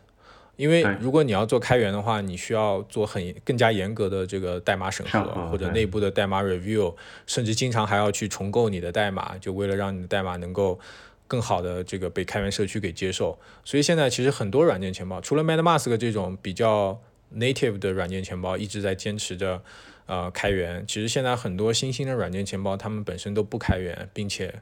[0.56, 6.94] 因为如果你要做开源的话，你需要做很更加严格的这个代码审核或者内部的代码 review，
[7.26, 10.78] 甚至经常还要去重构你的代码，就为了让你的代码能够
[11.26, 13.38] 更好的这个被开源社区给接受。
[13.64, 17.00] 所以现在其实很多软件钱包，除了 MetaMask 这种比较。
[17.34, 19.62] Native 的软件钱包一直在坚持着，
[20.06, 20.84] 呃，开源。
[20.86, 24.52] 其实现在很多新兴的软件钱包，他们本身都不开源，并且，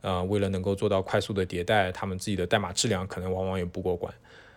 [0.00, 4.12] 呃，为了能够做到快速的迭代，他们自己的代码质量可能往往也不过关，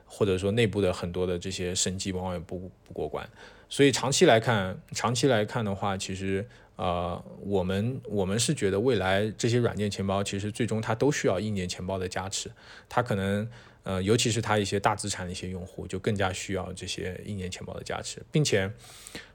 [0.05, 3.27] 或者说内部的很多的这些升级往往也不不过关。
[3.67, 12.51] 所以长期来看，长期来看的话，其实，呃，我们我们是觉得未来这些软件钱包其实最终它都需要硬件钱包的加持，
[12.87, 13.49] 它可能。
[13.85, 18.69] 呃，尤其是它一些大资产的一些用户，就更加需要这些硬件钱包的加持，并且，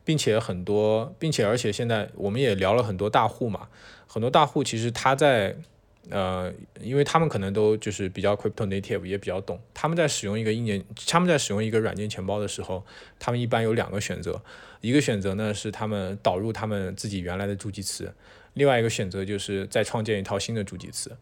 [0.05, 3.69] 并且很多，并且而且现在我们也聊了很多大户嘛，
[4.09, 5.57] 很多大户其实他在，
[6.09, 12.85] 呃，因为他们可能都就是比较 crypto native，也比较懂，他们在使用一个硬件，他们在使用一个软件钱包的时候，
[13.21, 14.43] 他们一般有两个选择，
[14.81, 18.13] 一个选择呢是他们导入他们自己原来的助记词，
[18.55, 21.17] 另外一个选择就是再创建一套新的助记词。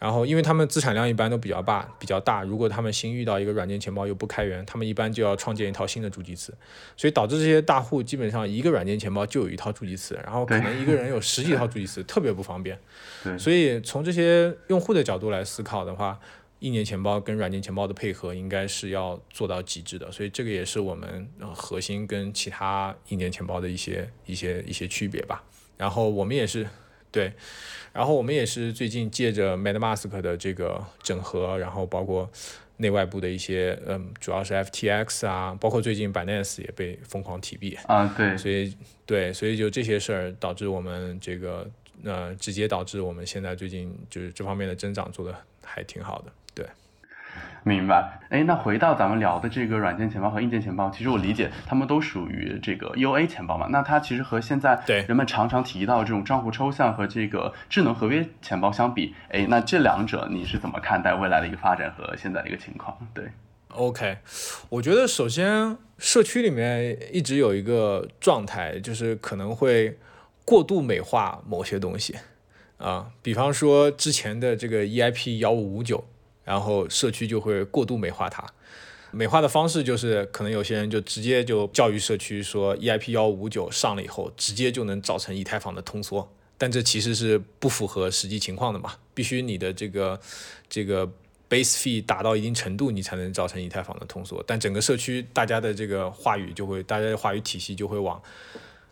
[0.00, 2.42] 然后，因为他们资产量一般都比较大，比较大。
[2.42, 6.54] 如果他们新遇到一个软件钱包又不开源，他们一般就要创建一套新的助记词，
[6.96, 12.78] 所以导致这些大户基本上一个软件钱包就有一套助记词，然后可能一个人有十几套助记词，特别不方便。
[13.38, 16.18] 所以从这些用户的角度来思考的话，
[16.60, 20.10] 硬件钱包跟软件钱包的配合应该是要做到极致的。
[20.10, 25.44] 所以这个也是我们核心跟其他硬件钱包的一些一些一些区别吧。
[25.76, 26.66] 然后我们也是。
[27.12, 27.32] 对，
[27.92, 32.30] 然后我们也是最近借着 MetaMask 的这个整合，然后包括
[32.76, 41.68] 内外部的一些，嗯，主要是 FTX 啊，包括最近 Binance 也被疯狂提币啊，对，所以对，所以就这些事儿导致我们这个，
[42.04, 46.39] 呃，直接导致我们现在最近就是这方面的增长做的还挺好的，对。
[47.62, 53.66] 明白，哎，那回到咱们聊的这个软件钱包和硬件钱包，其实我理解他们都属于这个 UA 钱包嘛。
[53.70, 62.96] 那它其实和现在人们常常提到这种账户抽象和这个智能合约钱包相比，哎，那这两者你是怎么看待未来的一个发展和现在的一个情况？
[63.12, 63.24] 对
[63.68, 64.18] ，OK，
[64.70, 69.98] 我觉得首先社区里面一直有一个状态，就是可能会
[70.46, 72.16] 过度美化某些东西。
[72.78, 76.02] 啊，比方说之前的这个 EIP 幺五五九，
[76.50, 78.44] 然后社区就会过度美化它。
[79.12, 86.28] 美化的方式就是，可能有些人就直接就教育社区说，EIP 幺五五九上了以后，直接就能造成以太坊的通缩。
[86.58, 88.94] 但这其实是不符合实际情况的嘛？
[89.14, 90.20] 必须你的这个
[90.68, 91.06] 这个
[91.48, 94.42] base fee 达到一定程度，你才能造成以太坊的通缩。
[94.44, 98.20] 但整个社区大家的这个话语就会，大家的话语体系就会往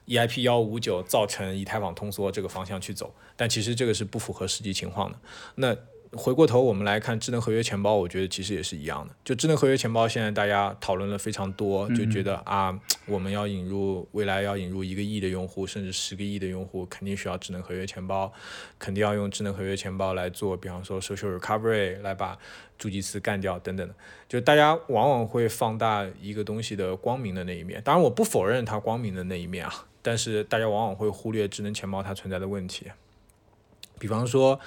[0.06, 3.12] EIP 幺五九造成以太坊通缩这个方向去走。
[3.36, 5.18] 但其实这个是不符合实际情况的。
[5.56, 5.76] 那
[6.12, 9.14] 回过头，我们来看智能合约钱包，我觉得其实也是一样的。
[9.24, 18.32] 就智能合约钱包，现在大家讨论了非常多，就觉得啊，我们要引入，未来要引入一个亿的用户，甚至十个亿的用户，肯定需要智能合约钱包，
[18.78, 22.38] 肯定要用智能合约钱包来做，比方说 social recovery，来把
[22.78, 23.94] 助记词干掉等等的。
[24.28, 32.86] 就大家往往会放大一个东西的光明的那一面，当然我不否认它光明的那一面啊，但是大家往往会忽略智能钱包它存在的问题，
[33.98, 34.58] 比方说。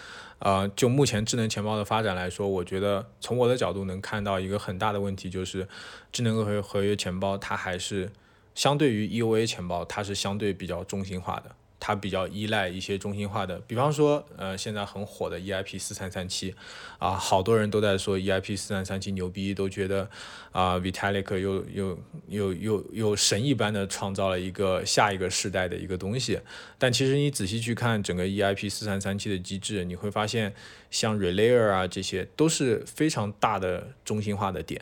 [0.42, 5.68] 呃，就目前智能钱包的发展来说，我觉得从我的角度能看到一个很大的问题，就是
[6.12, 8.12] 智能合合约钱包它还是
[8.56, 11.56] 相对于 EOA 钱包，它是相对比较中心化的。
[11.84, 16.54] 它比较依赖一些中心化的，比方说，呃，现在很火的 EIP 四三三七，
[17.00, 20.08] 啊，好多人都在说 EIP 四三三七牛逼，都觉得
[20.52, 26.40] 啊，Vitalik 又又又又又神一般的创造了一个下一个世代的一个东西。
[26.78, 30.54] 但其实你仔细去看整个 EIP 四三三七的机制，你会发现，
[30.92, 34.80] 像 Relayer 啊这些都是非常大的中心化的点，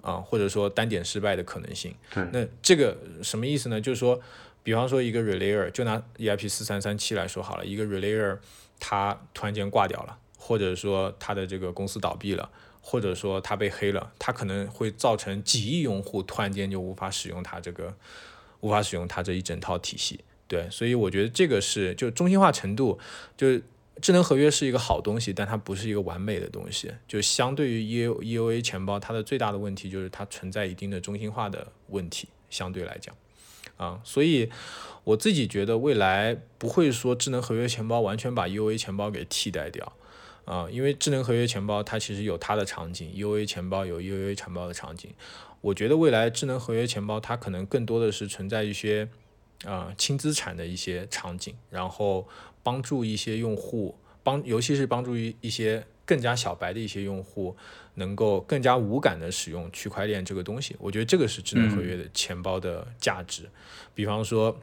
[0.00, 1.94] 啊，或者说单点失败的可能性。
[2.14, 2.26] 对。
[2.32, 3.78] 那这个什么意思呢？
[3.78, 4.18] 就是说。
[4.64, 8.38] 比方说一个 relayer，就拿 EIP 四三三七来说好了，一个 relayer
[8.80, 12.50] 它突然间挂掉了，或者说它的这个公司倒闭了，
[12.80, 17.94] 或者说它被黑了，它可能会造成几亿用户突然间就无法使用它这个，
[18.60, 20.20] 无法使用它这一整套体系。
[20.48, 22.98] 对，所以我觉得这个是就中心化程度，
[23.36, 23.60] 就
[24.00, 26.90] 智能合约是一个好东西，但它不是一个完美的东西。
[27.06, 33.14] 就相对于 E EOA 钱包，它的最大的问题就是它存在一定的中心化的问题，相对来讲。
[33.76, 34.50] 啊，所以
[35.02, 39.92] 我自己觉得未来不会说智能合约钱包完全把 U A 钱包给替代掉，
[40.44, 45.10] 啊，因为智能合约钱包它其实有它的场景，U A 钱包有 U A 钱包的场景。
[45.60, 49.08] 我觉得未来智能合约钱包它可能更多的是存在一些
[49.64, 52.28] 啊轻资产的一些场景，然后
[52.62, 57.56] 帮助一些用户帮，尤其是帮助于一些更加小白的一些用户。
[57.96, 63.48] 能够更加无感的使用区块链这个东西，我觉得这个是智能合约的钱包的价值。
[63.94, 64.58] 比方说，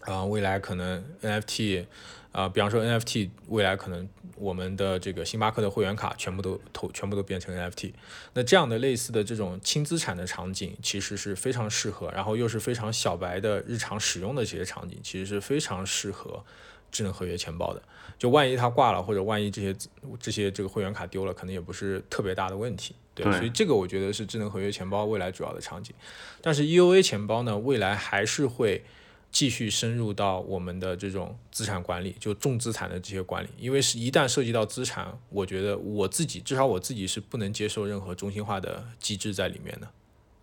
[0.00, 1.86] 啊，未来可能 NFT，
[2.32, 7.94] 啊，比方说 NFT，未来可能我们的这个星巴克的会员卡全部都投，全部都变成 NFT。
[8.34, 16.44] 那这样的类似的这种轻资产的场景，其实是非常适合，然后又是非常小白的日常使用的这些场景，其实是非常适合
[16.94, 17.82] 智能合约钱包的。
[18.16, 19.74] 就万一它挂了，或者万一这些
[20.20, 23.24] 这些这个会员卡丢了，可能也不是特别大的问题，对。
[23.32, 25.92] 所以这个我觉得是智能合约钱包未来主要的场景。
[26.40, 28.84] 但是 EOA 钱包呢，未来还是会
[29.32, 33.48] 继续深入到我们的这种资产管理，就重资产的这些管理。
[33.58, 39.88] 因为是一旦涉及到资产，我觉得我自己至少我自己是不能接受任何中心化的机制在里面的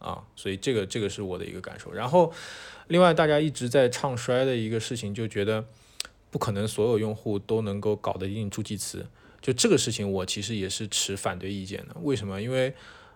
[0.05, 0.21] 啊。
[0.35, 1.89] 所以这个这个是我的一个感受。
[1.93, 2.33] 然后
[2.89, 5.65] 另外大家一直在唱衰的一个事情，就觉得。
[6.32, 9.06] 不可能所有用户都能够搞得定助记词，
[9.41, 11.96] 就这个事情我其实也是持反对意见的。
[12.02, 12.41] 为什么？
[12.41, 12.74] 因为，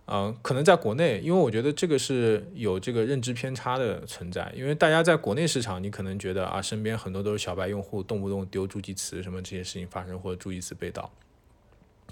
[0.08, 4.52] 嗯，可能在国内，因为我觉得这个是有这个认知偏差的存在。
[4.54, 11.10] 因为大家在国内市场，你可能觉得啊，身边很多都是小白用户，动不动丢助记词什么这些事情发生，或者助记词被盗。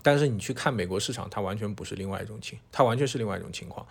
[0.01, 3.85] 但是你去看美国市场，它完全不是另外一种情，它完全是另外一种情况。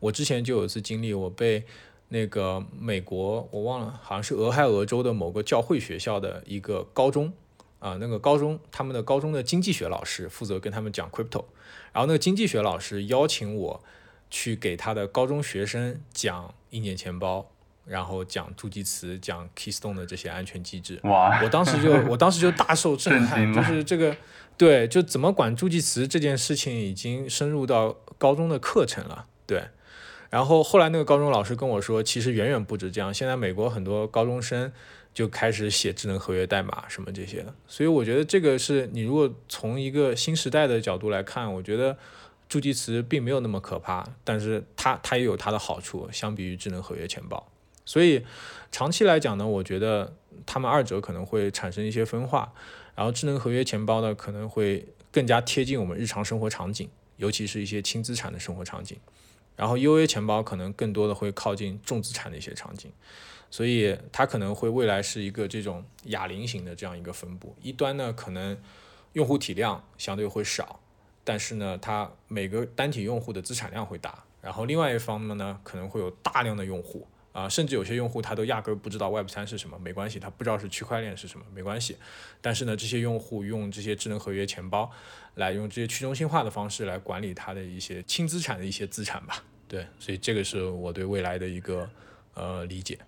[0.00, 1.64] 我之前就有一次经历，我被。
[2.08, 7.32] 那个美国我忘了，好像是俄亥俄州的某个教会学校的一个高中
[7.80, 11.44] 啊，那个高中他们的高中的经济学老师负责跟他们讲 crypto，
[11.92, 13.82] 然后那个经济学老师邀请我
[14.30, 17.50] 去给他的高中学生讲硬件钱包，
[17.84, 21.00] 然后讲助记词，讲 Keystone 的这些安全机制。
[21.02, 21.40] 哇！
[21.42, 24.16] 我当时就 我当时就大受震撼，就是这个
[24.56, 29.64] 对，就怎么管助记词这件事情已经深入到高中的课程了，对。
[30.30, 33.12] 然后后来那个高中老师跟我说，其实远远不止这样。
[33.12, 34.72] 现在美国很多高中生
[35.14, 37.54] 就开始写智能合约代码什么这些的。
[37.66, 41.96] 所以我觉得这个是你如果从一个新时代的角度来看，我觉得
[42.48, 47.48] 助记词并没有那么可怕，但是它它也有它的好处，相比于智能合约钱包。
[47.84, 48.24] 所以
[48.72, 50.12] 长期来讲呢，我觉得
[50.44, 52.52] 他们二者可能会产生一些分化。
[52.96, 58.98] 然后智能合约钱包呢，可能会更加贴近我们日常生活场景，尤其是一些轻资产的生活场景。
[59.56, 62.92] 然后 UA 钱包可能更多的会靠近重资产的一些场景，
[63.50, 67.56] 所以它可能会未来是一个这种哑铃型的这样一个分布。
[67.62, 68.56] 一端呢，可能
[69.14, 70.78] 用户体量相对会少，
[71.24, 74.22] 但是呢，它每个单体用户的资产量会大。
[74.42, 77.06] 然后另外一方面呢，可能会有大量的用户。
[77.36, 81.98] 啊，甚至有些用户他都压根儿不知道 Web 三是什么，没关系，他不知道是区块链是什么，没关系。
[82.40, 84.90] 但是呢，这些用户用这些智能合约钱包，
[85.34, 89.44] 来用这些去中心化的方式来管理他的一些轻资产的一些资产吧。
[89.68, 91.86] 对，所以这个是我对未来的一个
[92.32, 92.98] 呃理解。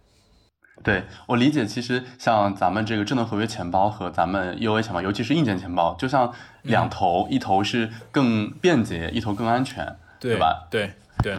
[0.84, 10.68] 对我理解，其实像咱们这个智能合约钱包和咱们 UA 钱包，尤其是硬件钱包，就像两头，一头是更便捷，一头更安全，对吧？
[10.70, 11.38] 对对，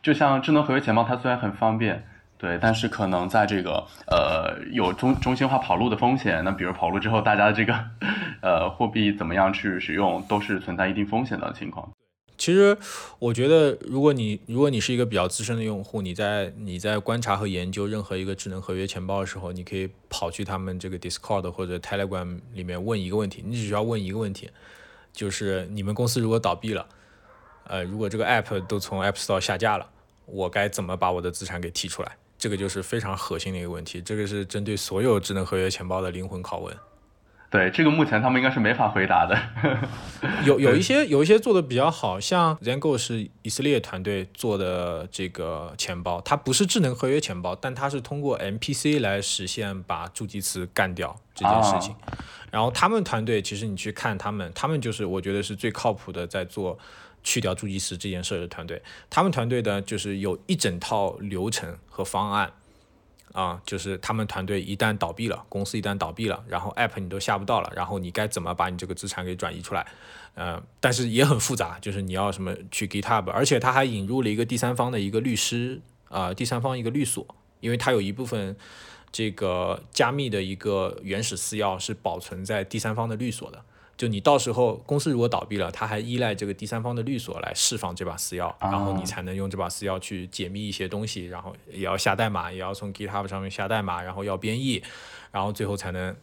[0.00, 2.04] 就像智能合约钱包，它虽然很方便。
[2.38, 7.74] 对，但是可能在这个呃有中中心化跑路的风险，那比如跑路之后，大家这个
[8.40, 11.90] 呃货币怎么样去使用，都是存在一定风险的情况。
[12.36, 12.78] 其实
[13.18, 24.48] 我觉得，如果你如果你是一个比较资深的用户，你在你在观察和研究任何一个智能合约钱包的时候，你可以跑去他们这个 Discord 或者 Telegram 里面问一个问题，你只需要问一个问题，
[25.12, 26.86] 就是你们公司如果倒闭了，
[27.64, 29.90] 呃，如果这个 App 都从 App Store 下架了，
[30.26, 32.12] 我该怎么把我的资产给提出来？
[32.38, 36.74] 这个就是非常核心的一个问题，这个是针对所有智能合约钱包的灵魂拷问。
[37.50, 39.34] 对，这个目前他们应该是没法回答的。
[40.44, 51.96] 有有一些有一些做的比较好，像 Zengo 是以色列团队做的这个钱包，它不是智能合约钱包，但它是通过 MPC 来实现把助记词干掉这件事情。
[52.50, 56.78] 然后他们团队其实你去看他们，他们就是我觉得是最靠谱的在做。
[57.22, 62.52] 去掉助记词这件事的团队，他们团队呢，就是有一整套流程和方案，
[63.32, 69.86] 啊，就是他们团队一旦倒闭了，公司一旦倒闭了，然后 App 你都下不到了，然后你该怎么把你这个资产给转移出来？
[70.34, 77.26] 呃，但是也很复杂，就是你要什么去 GitHub，而且他还引入了一个第三方的一个律师啊，第三方一个律所，
[77.60, 78.56] 因为它有一部分
[79.10, 83.64] 这个加密的一个原始私钥是保存在第三方的律所的。
[83.98, 94.80] 就你到时候公司如果倒闭了，他还依赖这个第三方的律所来释放这把私钥，然后你才能用这把私钥去解密一些东西，然后也要下代码，也要从 GitHub 上面下代码，然后要编译，
[95.32, 96.14] 然后最后才能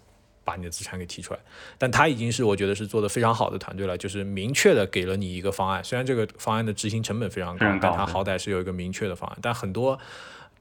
[0.45, 1.39] 把你的资产给提出来。
[1.77, 9.37] 但他已经是我觉得是做的非常好的团队了，就是明确的给了你一个方案，虽然这个方案的执行成本非常高，但他好歹是有一个明确的方案。
[9.41, 9.99] 但很多。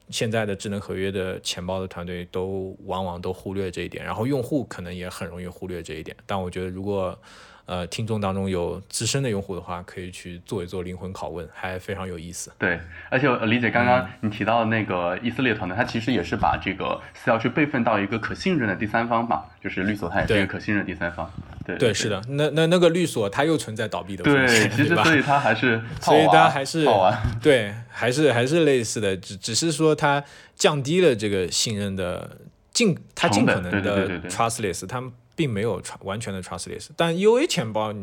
[0.09, 6.15] 现在的智能合约的钱包的团队都往往都忽略这一点，然后用户可能也很容易忽略这一点。
[6.25, 7.17] 但我觉得如果
[7.65, 12.51] 呃，听众当中有资深的用户的话，可以去做一做灵魂拷问，还非常有意思。
[12.59, 21.27] 对，而且我理解刚刚你提到的那个以色列团队，他其实也是把这个私钥去备份到一个可信任的第三方嘛，就是律所，它也是一个可信任第三方。
[21.65, 26.85] 对对，是的，那那那个律所它又存在倒闭的风险，对， 其实所以它还是，所以它还是
[27.41, 32.37] 对，还是还是类似的，只只是说它降低了这个信任的
[32.71, 35.11] 尽，它尽可能的 trustless，他们。
[35.35, 37.93] 并没有完全的 trustless，但 UA 钱包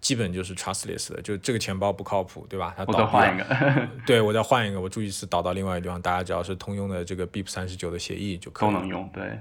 [0.00, 2.74] 基本就是 trustless 的，就这个钱包不靠谱，对吧？
[2.76, 9.38] 它我再换一个， 对我再换一个，我注意是导到另外一个地方，大家只要是通用的这个 BIP 三十九的协议就可以都能用，对。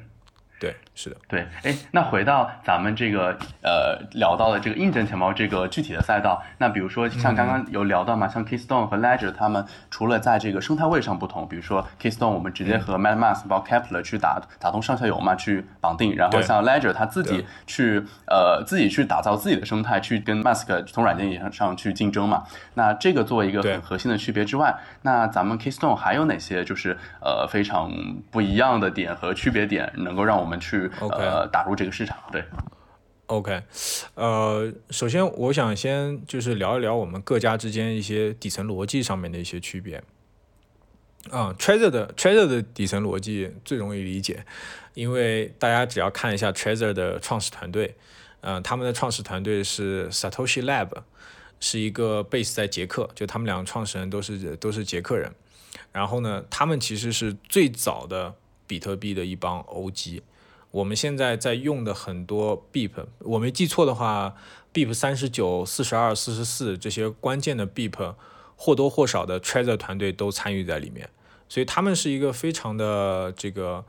[0.59, 22.43] 对，是的，对，哎，那回到咱们这个呃聊到的这个硬件钱包这个具体的赛道，那比如说像刚刚有聊到嘛，像 Keystone 和 Ledger 他们除了在这个生态位上不同，比如说 Keystone 我们直接和 MetaMask 包 Kepler 去打打通上下游嘛，去绑定，然后像 Ledger 他自己去呃自己去打造自己的生态，去跟 Mask 从软件上上去竞争嘛。
[22.73, 27.89] 那这个作为一个很核心的区别之外，那咱们 Keystone 还有哪些就是呃非常
[28.29, 32.43] 不一样的点和区别点，能够让我们我们去呃打入这个市场，对
[33.27, 33.61] ，OK，
[34.15, 40.03] 呃，首先我想先就是聊一聊我们各家之间一些底层逻辑上面的一些区别。
[41.29, 44.45] 啊，Treasure 的 Treasure 的底层逻辑最容易理解，
[44.93, 47.95] 因为大家只要看一下 Treasure 的创始团队，
[48.41, 50.89] 嗯，他们的创始团队是 Satoshi Lab，
[51.59, 55.29] 是一个 base 在捷克，就他们两个创始人都是都是捷克人，
[55.91, 58.33] 然后呢，他们其实是最早的
[58.65, 60.21] 比特币的一帮 OG。
[60.71, 64.35] 我们现在在用的很多 beep，我没记错的话
[64.71, 68.13] ，beep 三十九、四十二、四十四这些关键的 beep，
[68.55, 71.09] 或多或少的 Trezor 团队都参与在里面，
[71.47, 73.83] 所以他们是一个非常的这个，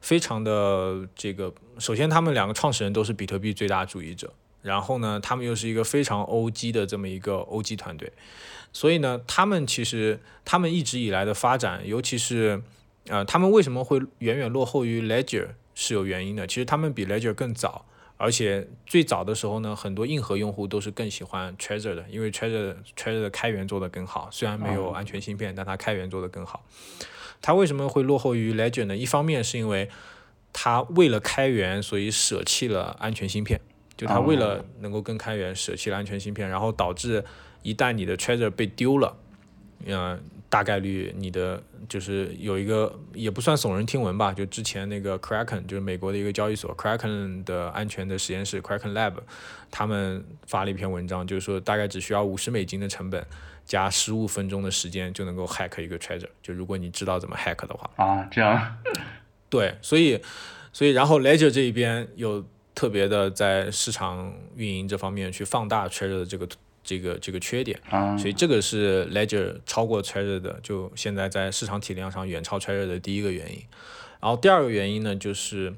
[0.00, 1.54] 非常的这个。
[1.78, 8.12] 首先，他们两个创始人都是比特币最大主义者，然后呢，他们又是一个非常 OG 的这么一个 OG 团队，
[8.72, 12.60] 所以呢，他们其实他们一直以来的发展，尤其是
[13.06, 15.50] 呃，他们为什么会远远落后于 Ledger？
[15.78, 17.84] 是有原因的，其实他们比 Ledger 更早，
[18.16, 26.64] 而且最早的时候呢，很多硬核用户都是更喜欢 Trezor 的，因为 Trezor Trezor 的开源做得更好，虽然没有安全芯片，但它开源做得更好。
[27.42, 28.96] 它为什么会落后于 Ledger 呢？
[28.96, 29.90] 一方面是因为
[30.50, 33.60] 它为了开源，所以舍弃了安全芯片，
[33.98, 37.22] 就它为了能够更开源，舍弃了安全芯片，然后导致
[37.62, 39.14] 一旦你的 Trezor 被丢了，
[39.84, 40.18] 嗯。
[40.56, 49.16] 大概率你的就是有一个也不算耸人听闻吧，就之前那个 Kraken 就是美国的一个交易所 Kraken 的安全的实验室 Kraken Lab，
[49.70, 53.22] 他们发了一篇文章，就是说大概只需要五十美金的成本
[53.66, 58.78] 加十五分钟的时间就能够 hack 一个 Treasure，就如果你知道怎么 hack 的话啊，这样
[59.50, 60.18] 对，所以
[60.72, 62.42] 所以然后 Ledger 这一边有
[62.74, 66.48] 特别的在市场运营这方面去放大 Treasure 的这个。
[66.86, 67.78] 这个这个缺点，
[68.16, 73.60] 所以这个是 Ledger 超过 Trezor 的，就现在在市场体量上远超 Trezor 的第一个原因。
[74.20, 75.74] 然后第二个原因呢，就是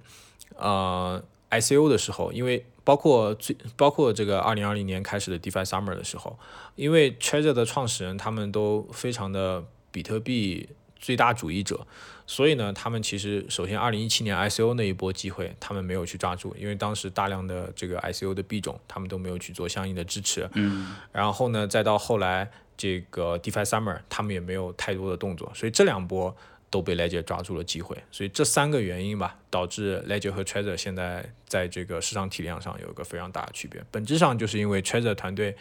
[0.57, 6.39] 呃 ICO 的时候，因为包括最包括这个二零二零年开始的 DeFi Summer 的时候，
[6.77, 10.69] 因为 Trezor 的创始人他们都非常的比特币
[10.99, 11.87] 最大主义者。
[12.27, 20.49] 所以呢，他们其实首先，二零一七年 ICO 那一波机会，他们没有去抓住，因为当时大量的这个 ICO 的币种，他们都没有去做相应的支持。
[20.53, 20.95] 嗯。
[21.11, 26.37] 然后呢，再到后来这个 DeFi Summer，他们也没有太多的动作，所以这两波
[26.69, 27.97] 都被 Ledger 抓住了机会。
[28.11, 33.83] 所以这三个原因吧，导致 Ledger 和 Trezor 现在在这个市场体量上有一个非常大的区别。
[33.91, 35.57] 本质上就是因为 Trezor 团队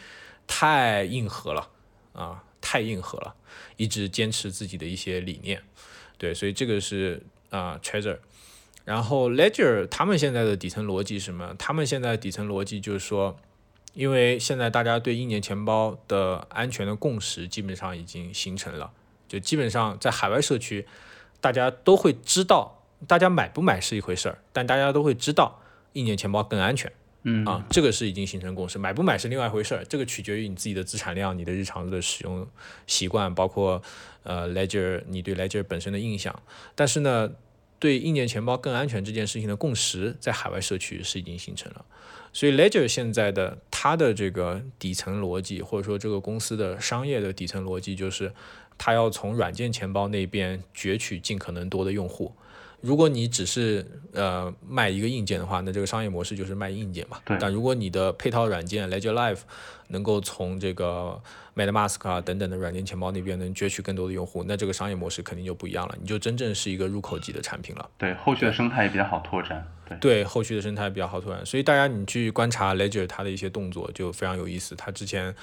[0.46, 1.70] 太硬核了
[2.12, 3.34] 啊，太硬核了，
[3.78, 5.64] 一直坚持自己的一些理念。
[6.18, 8.18] 对，所以这个是啊，Treasure，
[8.84, 11.56] 然后 Ledger 他们现在的底层逻辑是什么？
[11.58, 13.40] 他们现在底层逻辑就是说，
[13.94, 18.92] 因为现在大家对硬件钱包的安全的共识基本上已经形成了，
[19.30, 20.86] 就基本上在海外社区，
[21.40, 25.62] 大家都会知道，大家买不买是一回事儿，但大家都会知道
[25.94, 26.92] 硬件钱包更安全。
[27.30, 32.48] 嗯啊，这个是已经形成共识，买不买是另外一回事儿，这个取决于你自己的资产量、你的日常的使用
[32.88, 33.82] 习惯，包括
[34.24, 36.34] 呃 Ledger 你对 Ledger 本身的印象。
[36.74, 37.30] 但是呢，
[37.80, 41.84] 对硬件钱包更安全这件事情的共识，在海外社区是已经形成了。
[42.32, 48.32] 所以 Ledger 现在的它的这个底层逻辑，或者说这个公司的商业的底层逻辑，就是
[48.78, 52.32] 它要从软件钱包那边攫取尽可能多的用户。
[52.82, 57.20] 如果你只是呃卖一个硬件的话，那这个商业模式就是卖硬件嘛。
[57.40, 59.40] 但如果你的配套软件 Ledger Live
[59.88, 61.20] 能够从这个
[61.56, 67.90] MetaMask 啊等等的软件钱包那边能攫取更多的用户，那这个商业模式肯定就不一样了，你就真正是一个入口级的产品了。
[67.98, 69.66] 对，后续的生态也比较好拓展。
[69.88, 71.46] 对，对，后续的生态比较好拓展。
[71.46, 74.76] 所以大家你去观察 Ledger 它的一些动作就非常有意思。
[74.76, 75.34] 它之前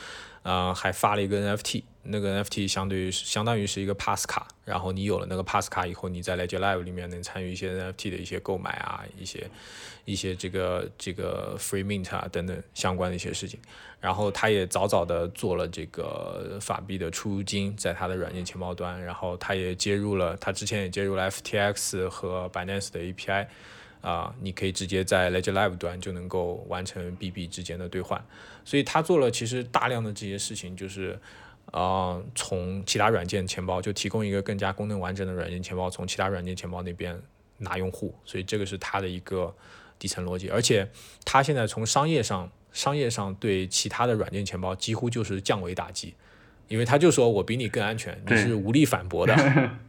[0.45, 1.83] 啊还发了一个 NFT。
[2.07, 9.49] 那个 NFT 相对于相当于是一个 Pass 卡，然后你有了那个 Pass 卡以后，你在 Ledger Live 里面能参与一些 NFT 的一些购买啊，一些
[10.05, 13.59] 一些这个这个 Free Mint 啊等等相关的一些事情。
[14.03, 23.47] 然后他也早早的做了这个法币的出入金，在他的软件钱包端，然后他也接入了，他之前也接入了 FTX 和 Binance 的 API，
[24.05, 28.25] 啊，你可以直接在 Ledger Live 端就能够完成 BB 之间的兑换。
[28.65, 31.19] 所以他做了其实大量的这些事情，就是。
[31.73, 37.19] 啊，从其他软件钱包就提供一个更加功能完整的软件钱包，从其他软件钱包那边
[37.57, 39.53] 拿用户，所以这个是它的一个
[39.99, 40.51] 底层逻辑。
[40.51, 40.89] 而且
[41.25, 46.15] 它现在从商业上，商业上对其他的软件钱包几乎就是降维打击，
[46.69, 49.35] 因为他就说我比你更安全，你是无力反驳的，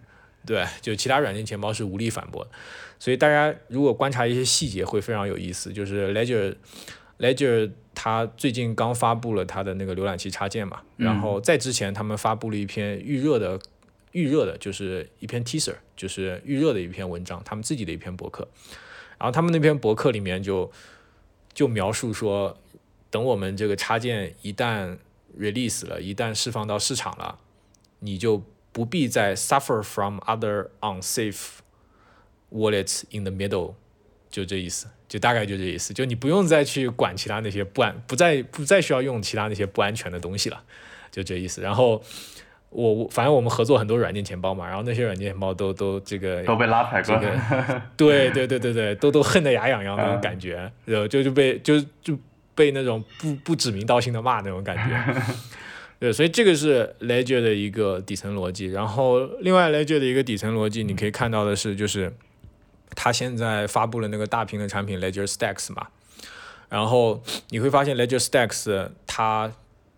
[0.48, 2.48] 对，就其他软件钱包是无力反驳。
[3.06, 6.56] 所以大家如果观察一些细节会非常有意思，就是 Ledger
[7.20, 7.72] Ledger。
[7.98, 13.58] 他最近刚发布了它的那个浏览器插件嘛，然后在之前他们发布了一篇预热的
[14.12, 18.46] 预热的，就是一篇 teaser，就是预热的一篇文章，他们自己的一篇博客。
[19.18, 20.70] 然后他们那篇博客里面就
[21.54, 22.58] 就描述说，
[23.10, 24.98] 等我们这个插件一旦
[25.40, 27.40] release 了，一旦释放到市场了，
[28.00, 28.44] 你就
[28.74, 31.60] 不必再 suffer from other unsafe
[32.56, 33.74] wallets in the middle，
[34.32, 34.88] 就这意思。
[35.08, 40.60] 就大概就这意思，就你不用再去管其他那些不安，不再不再需要用其他那些不安全的东西了，
[41.12, 41.62] 就这意思。
[41.62, 42.02] 然后
[42.72, 47.16] 我我反正我们合作很多软件钱包嘛，然后那些软件钱包都都这个都被拉踩过，
[47.96, 52.18] 对对对对对，都都恨得牙痒痒那种感觉，就就就被就就
[52.56, 55.24] 被那种不不指名道姓的骂那种感觉。
[56.00, 58.66] 对，所以这个是 Ledger 的一个底层逻辑。
[58.66, 62.12] 然后另外 Ledger 的一个底层逻辑，你可以看到的是就是。
[62.96, 65.88] 他现在发布了那个大屏的产品 Ledger Stacks 嘛，
[66.70, 69.52] 然后你会发现 Ledger Stacks 它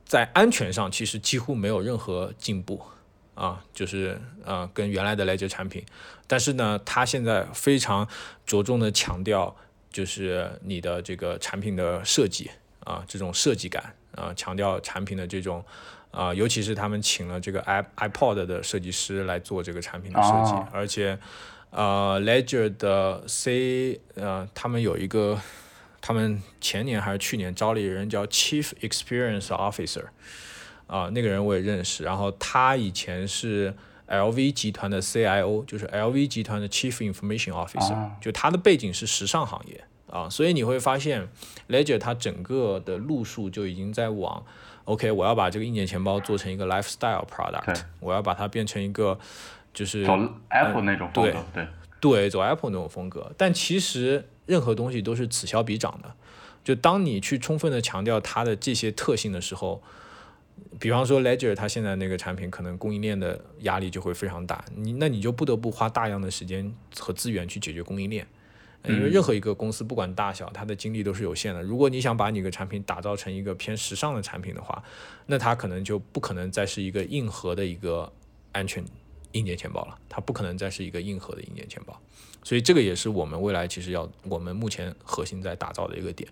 [0.05, 2.81] 在安全上其实几乎没有任何进步
[3.35, 5.85] 啊，就是呃跟原来的 Ledger 产品，
[6.25, 8.07] 但是呢，它现在非常
[8.45, 9.55] 着重的强调，
[9.91, 12.49] 就是你的这个产品的设计
[12.83, 15.63] 啊，这种设计感啊，强调产品的这种
[16.09, 21.19] 啊，尤其是他们请了这个 i iPod 的设计师来做这个产品的设计，而且
[21.69, 25.39] 呃，Ledger 的 C 呃，他们有一个，
[26.01, 30.05] 他们前年还是去年招了一个人叫 Chief Experience Officer，
[30.87, 33.75] 啊，那个人我也认识，然后他以前是
[34.07, 41.27] LV 集团的 CIO，就是 LV 集团的 Chief Information Officer，就他的背景是时尚行业啊，所以你会发现
[41.67, 44.41] Ledger 它整个的路数就已经在往
[44.85, 49.19] OK，我要把这个硬件钱包做成一个 lifestyle product，我要把它变成一个。
[49.77, 50.17] 就是走
[50.49, 51.67] Apple 那种风格，对
[51.99, 53.31] 对，走 Apple 那种风格。
[53.37, 56.11] 但其实任何东西都是此消彼长的。
[56.63, 59.83] 就当你去充分的强调它的这些特性的时候，
[60.79, 64.65] 比方说 Ledger 它现在那个产品，可能供应链的压力就会非常大。
[64.75, 68.25] 你那你就不得不花大量的时间和资源去解决供应链，
[68.85, 71.61] 因为任何一个公司不管大小，它的精力都是有限的。
[71.61, 74.81] 如果你想把你个产品打造成一个偏时尚的产品的话，
[75.27, 78.11] 那它可能就不可能再是一个硬核的一个
[78.53, 78.83] 安全。
[79.37, 81.97] 硬件钱包了，它不可能再是一个硬核的硬件钱包，
[82.43, 86.27] 所以这个也是我们未来其实要我们目前核心在打造的一个点，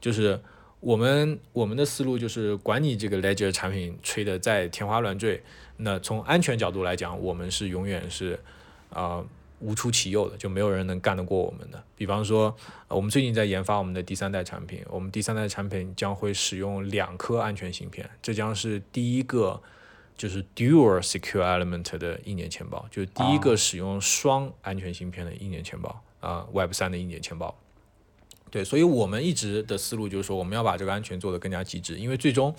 [0.00, 0.40] 就是
[0.80, 5.42] 我们我们的思路就是管你这个 Ledger 产品吹的再天花乱坠，
[5.78, 8.38] 那从安全角度来讲，我们是永远是
[8.90, 9.24] 啊
[9.58, 11.82] 无出其右的，就没有人能干得过我们的。
[11.96, 12.54] 比方说，
[12.88, 19.62] 我们最近在研发我们的第三代产品，我们第三代产品将会使用两颗安全芯片，这将是第一个。
[20.16, 27.54] 就是 Dual Secure Element 的硬件钱包，就是第一个使用双安全芯片的硬件钱包啊，Web 三的硬件钱包。
[28.50, 32.54] 对，所以我们一直的思路就是说，我们要把这个安全做得更加极致，因为最终，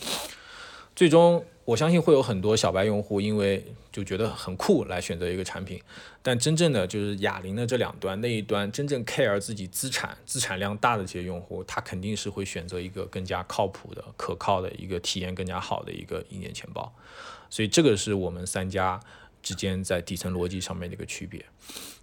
[0.93, 5.81] 最终我相信会有很多小白用户，因为就觉得很酷来选择一个产品，
[6.21, 16.93] 但真正的就是哑铃的这两端，那一端真正 care 自己资产、资产量大的这些用户，他肯定是会选择一个更加靠谱的、可靠的一个体验更加好的一个硬件钱包。
[17.55, 18.99] 所以这个是我们三家
[19.41, 21.41] 之间在底层逻辑上面的一个区别，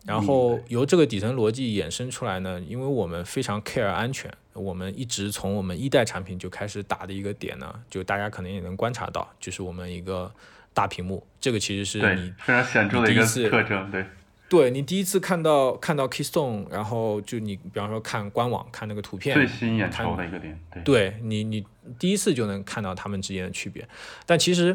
[0.06, 10.32] 然后由这个底层逻辑衍生出来呢，因为我们非常 care 安全，我们一直从我们一代产品就开始打的一个点呢，就大家可能也能观察到，就是我们一个
[10.72, 14.06] 大屏幕，这个其实是你非常显著的一个特征，对，
[14.48, 21.62] 对你第一次看到看到 Keystone，然后就你比方说看官网看那个图片，最吸引眼球的一个点，对，对你你
[21.98, 23.86] 第一次就能看到他们之间的区别，
[24.24, 24.74] 但其实。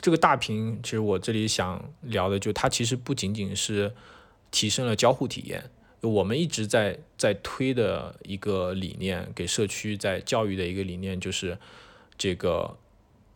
[0.00, 3.92] 这个大屏，其实我这里想聊的，就它其实不仅仅是
[4.50, 5.70] 提升了交互体验。
[6.00, 11.56] 我们一直在在推的一个理念，给社区在教育的一个理念，就是
[12.18, 12.76] 这个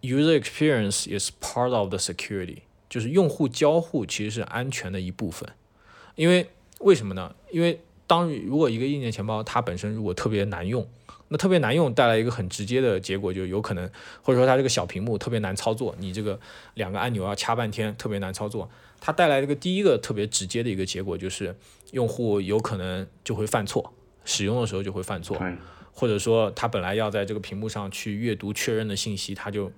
[0.02, 2.58] user experience is part of the security，
[2.90, 5.48] 就是用户交互其实是安全的一部分。
[6.14, 6.50] 因为
[6.80, 7.34] 为什么呢？
[7.50, 10.86] 因为当如果一个硬件钱包它本身如果特别难用，
[11.28, 13.90] 那特别难用，带来一个很直接的结果，就有可能，
[14.22, 16.40] 或者说它这个小屏幕特别难操作，你这个
[16.74, 18.68] 两个按钮要掐半天，特别难操作。
[18.98, 21.54] 它带来这个第一个特别直接的一个结果，就是
[21.92, 23.92] 用户有可能就会犯错，
[24.24, 25.36] 使用的时候就会犯错，
[25.92, 29.70] 或者说他本来要在这个屏幕上去阅读确认的信息，他就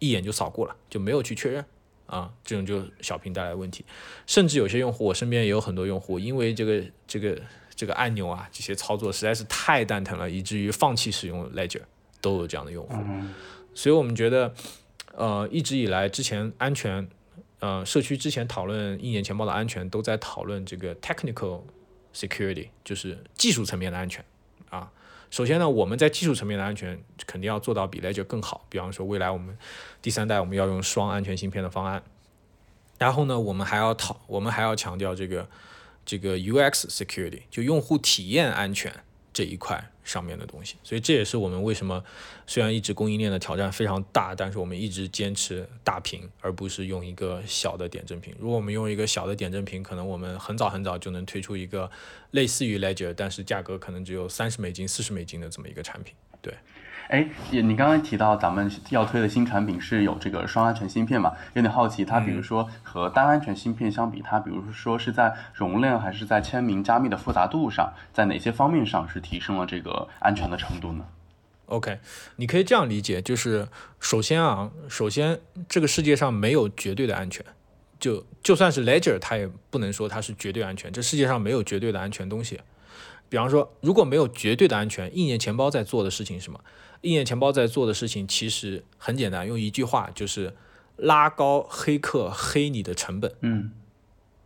[0.00, 1.64] 一眼就扫过了，就没有去确认
[2.06, 3.84] 啊，这种就小屏带来问题。
[4.26, 7.40] 甚至有些用户，我身边也有很多用户，因为这个这个。
[7.76, 11.82] 这个按钮啊，这些操作实在是太蛋疼了，以至于放弃使用 Ledger，
[12.22, 12.96] 都有这样的用户。
[13.74, 14.54] 所以我们觉得，
[15.12, 17.06] 呃，一直以来之前安全，
[17.60, 21.60] 呃，社区之前讨论硬件钱包的安全，都在讨论这个 technical
[22.14, 24.24] security，就是技术层面的安全
[24.70, 24.90] 啊。
[25.30, 29.54] 首先呢，我们在技术层面的安全肯定要做到比 Ledger 更好，比方说未来我们
[30.00, 32.02] 第三代我们要用双安全芯片的方案，
[32.98, 35.46] 然后呢，我们还要讨，我们还要强调这个。
[36.06, 38.90] 这个 UX security 就用户体验安全
[39.34, 42.02] 这一块上面的东西，所以这也是我们为什么
[42.46, 48.34] 虽然一直供应链的挑战非常大，但是我们一直坚持大屏，而不是用一个小的点阵屏。
[48.38, 51.90] 如果我们用一个小的点阵屏，可能我们很早很早就能推出一个
[52.30, 56.14] 类似于 Ledger，但是价格可能只有三十美金、四十美金的这么一个产品。
[56.40, 56.54] 对。
[57.08, 61.32] 哎，你刚刚提到咱们要推的新产品是有这个双安全芯片嘛？
[61.54, 71.04] 有点好奇，它比如说和单安全芯片相比，它比如说是在容量还是在签名加密的复杂度上，在哪些方面上是提升了这个安全的程度呢
[71.66, 71.98] ？OK，
[72.36, 73.68] 你可以这样理解，就是
[74.00, 75.38] 首先啊，首先
[75.68, 77.44] 这个世界上没有绝对的安全，
[78.00, 80.92] 就就算是 Ledger，它也不能说它是绝对安全。
[80.92, 82.60] 这世界上没有绝对的安全东西。
[83.28, 86.60] 比方说，如果没有绝对的安全，硬件钱包在做的事情是什么？
[87.02, 90.54] 硬件钱包在做的事情其实很简单，用一句话就是
[90.96, 93.34] 拉高黑客黑你的成本。
[93.40, 93.72] 嗯，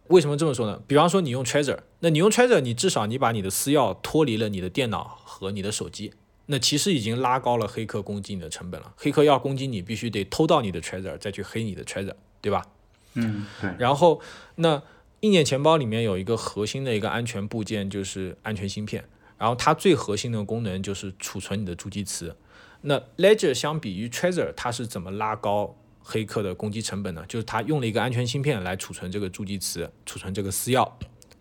[0.08, 0.82] 为什么这么说呢？
[0.86, 6.12] 比方说你用 Treasure，那你用 Treasure，你至少你把你的私钥脱离了你的电脑和你的手机，
[6.46, 8.92] 那其实已经拉高了黑客攻击你的成本了。
[8.96, 12.66] 黑客要攻击你，必须得偷到你的 Treasure，再去黑你的 Treasure，对吧？
[13.14, 13.70] 嗯，对。
[13.78, 14.20] 然后
[14.56, 14.82] 那
[15.20, 19.04] 硬件钱包里面有一个核心的一个安全部件，就是安全芯片。
[19.40, 22.36] 然后它最核心的功能就是储存你的助记词。
[22.82, 27.24] 那 Ledger 相比于 Trezor，它是怎么拉高黑客的攻击成本呢？
[27.26, 30.86] 就是它用了一个安全芯片来储存这个助记词，储存这个私钥。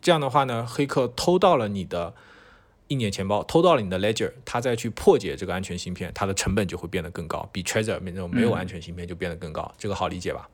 [0.02, 2.14] 这样的话呢，黑客偷到了你的
[2.88, 9.74] 硬件钱包，偷到了你的 Ledger，他再去破解这个安全芯片，它的成本就会变得更高，比 Trezor 那种没有安全芯片就变得更高。
[9.78, 10.47] 这个好理解吧？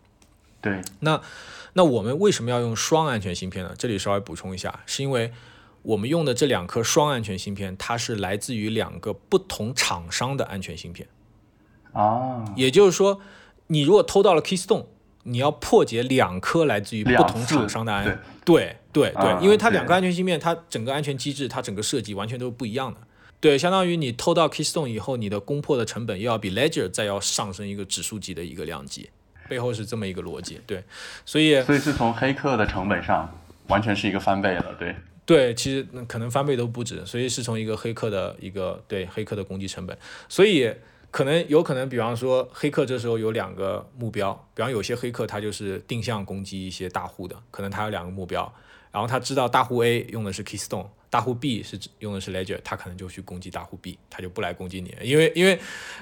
[0.62, 0.82] 对。
[1.02, 1.22] 那
[1.74, 3.76] 那我们为什么要用双安全芯片呢？
[3.78, 5.32] 这里稍微补充一下，是因为。
[5.86, 11.08] 我们用的这两颗双安全芯片，它是来自于两个不同厂商的安全芯片。
[11.94, 13.22] 啊，也就是说，
[13.68, 14.88] 你如果偷到了 Keystone，
[15.24, 18.04] 你要破解两颗来自于不同厂商的安，
[18.44, 23.00] 对对对，因为它两个安全芯片，它整个安全机制，它整个设计完全都是不一样的。
[23.40, 29.10] 对，相当于你偷到 Keystone 以后，你的攻破的成本又要比 Ledger 再要上升一个指数级的一个量级，
[29.48, 30.60] 背后是这么一个逻辑。
[30.66, 30.84] 对，
[31.26, 33.30] 所以所以是从黑客的成本上，
[33.68, 34.76] 完全是一个翻倍了。
[34.80, 34.96] 对。
[35.26, 39.98] 对，其实可能翻倍都不止，所以是从一个黑客的一个对黑客的攻击成本，
[40.30, 40.72] 所以
[41.10, 48.54] 可能有可能，比方说黑客这时候有两个目标，比方有些黑客他就是定向攻击一些大户的，可能他有两个目标，
[48.92, 55.58] 然后他知道大户 A 用的是 Keystone，大户 B 是用的是 Ledger，他可能就去攻击大户 B，他就不来攻击你，因为因为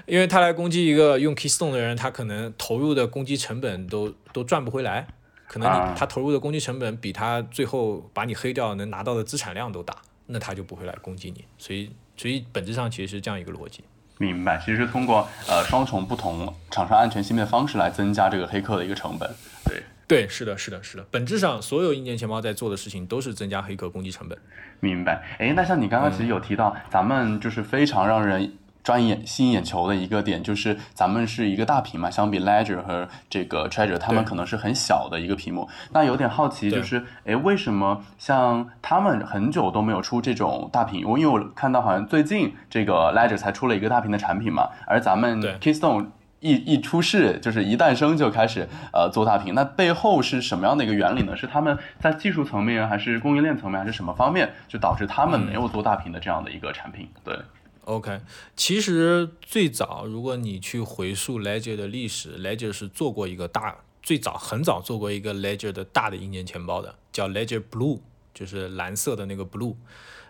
[0.05, 5.07] 因为他来攻击一个用 Keystone 的人，他可能投入的攻击成本都都赚不回来。
[5.53, 9.95] 可能你他投入的攻击成本比他最后把你黑掉能拿到的资产量都大，
[10.25, 11.45] 那他就不会来攻击你。
[11.59, 13.83] 所以，所以本质上其实是这样一个逻辑。
[14.17, 19.29] 明白，其实是通过呃双重不同厂商安全芯片的方式来增加这个黑客的一个成本。
[19.65, 21.05] 对，对，是的，是的，是的。
[21.11, 24.35] 本质上，所有硬件钱包在做的事情都是增加黑客攻击成本。
[24.79, 25.21] 明白。
[25.37, 28.57] 哎，那像你刚刚其实有提到，咱们就是非常让人。
[28.83, 35.69] 专眼吸引眼球的一个点就是咱们是一个大屏嘛，相比 Ledger 和这个 Treasure，他们可能是很小的一个屏幕。
[35.91, 41.07] 那有点好奇，就是哎，为什么像他们很久都没有出这种大屏？
[41.07, 46.07] 我因为我看到好像最近这个 Ledger 才出了一个大屏的产品嘛，而咱们 Keystone
[46.41, 51.37] 一一出世就是一诞生就开始呃做大屏，那背后是什么样的一个原理呢？
[51.37, 57.07] 是他们在技术层面，还是供应链层面，还是什么方面，就导致他们没有做大屏的这样的一个产品？
[57.23, 57.39] 对。
[57.85, 58.21] OK，
[58.55, 67.99] 其实最早如果你去回溯 Ledger 的历史，Ledger 是做过一个大，最早很早做过一个 Ledger 的大的硬件钱包的，叫 Ledger Blue，
[68.33, 69.75] 就是蓝色的那个 Blue。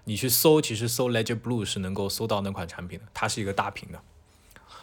[0.05, 4.01] 你去搜，其实搜 Ledger Blue 是能够搜到那款产品的，它是一个大屏的。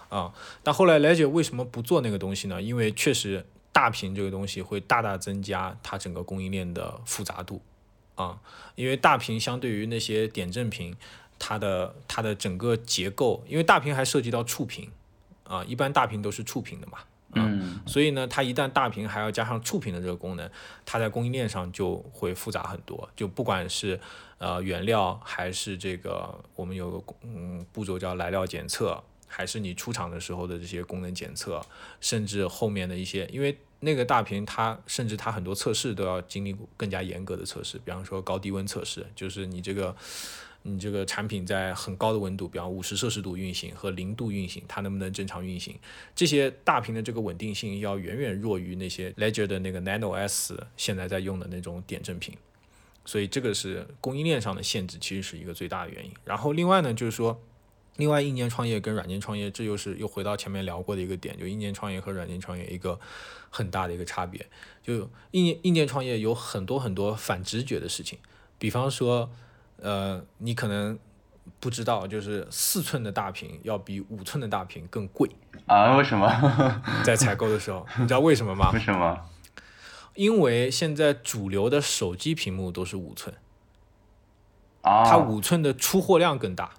[0.08, 2.62] 啊，但后来 Ledger 为什么不做那个东西呢？
[2.62, 7.60] 因为确实大屏这个东西会大大增加它整个供应链的复杂度。
[8.14, 8.38] 啊，
[8.74, 10.96] 因为大屏相对于那些点阵屏。
[11.40, 14.88] 它的它的整个结构，因为大屏还涉及到触屏，
[15.44, 16.98] 啊，一般大屏都是触屏的嘛，
[17.32, 20.48] 嗯，所以呢，它一旦大屏还要加上触屏的这个功能，
[20.84, 23.08] 它在供应链上就会复杂很多。
[23.16, 23.98] 就不管是
[24.36, 31.64] 呃原料，还是这个我们有个嗯步骤叫来料检测，还是你出厂的时候的这些功能检测，
[32.02, 39.96] 甚至后面的一些，因为那个大屏它甚至它很多测试都要经历更加严格的测试，比方说高低温测试，就是你这个。
[40.62, 45.74] 你这个产品在很高的温度，比方五十摄氏度运行和零度运行，它能不能正常运行？
[46.14, 52.36] 这些大屏的这个稳定性要远远弱于那些 Ledger 的那个 Nano S 现在在用的那种点阵屏，
[53.06, 56.12] 所以这个是供应链上的限制，其实是一个最大的原因。
[56.26, 57.40] 然后另外呢，就是说，
[57.96, 63.00] 另外硬件创业跟软件创业，这又是又回到前面聊过的一个点，就硬件创业和软件创业一个
[63.48, 64.46] 很大的一个差别，
[64.82, 68.18] 就硬件硬件创业有很多很多反直觉的事情，
[68.58, 69.30] 比方说。
[69.82, 70.98] 呃，你可能
[71.58, 75.30] 不知道，就是四寸的大屏要比五寸的大屏更贵
[75.66, 75.96] 啊？
[75.96, 76.28] 为什么？
[77.04, 78.70] 在采购的时候，你知道为什么吗？
[78.72, 79.18] 为什么？
[80.14, 83.34] 因为现在主流的手机屏幕都是五寸
[84.82, 86.72] 啊，它五寸的出货量更大，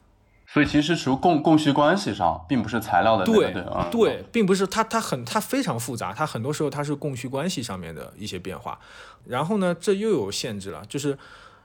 [0.47, 8.79] 所以其实属于供供需关系上，并不是材料的对对对，并不是它它很它非常复杂，它很多时候它是供需关系上面的一些变化，
[9.25, 11.17] 然后呢，这又有限制了，就是。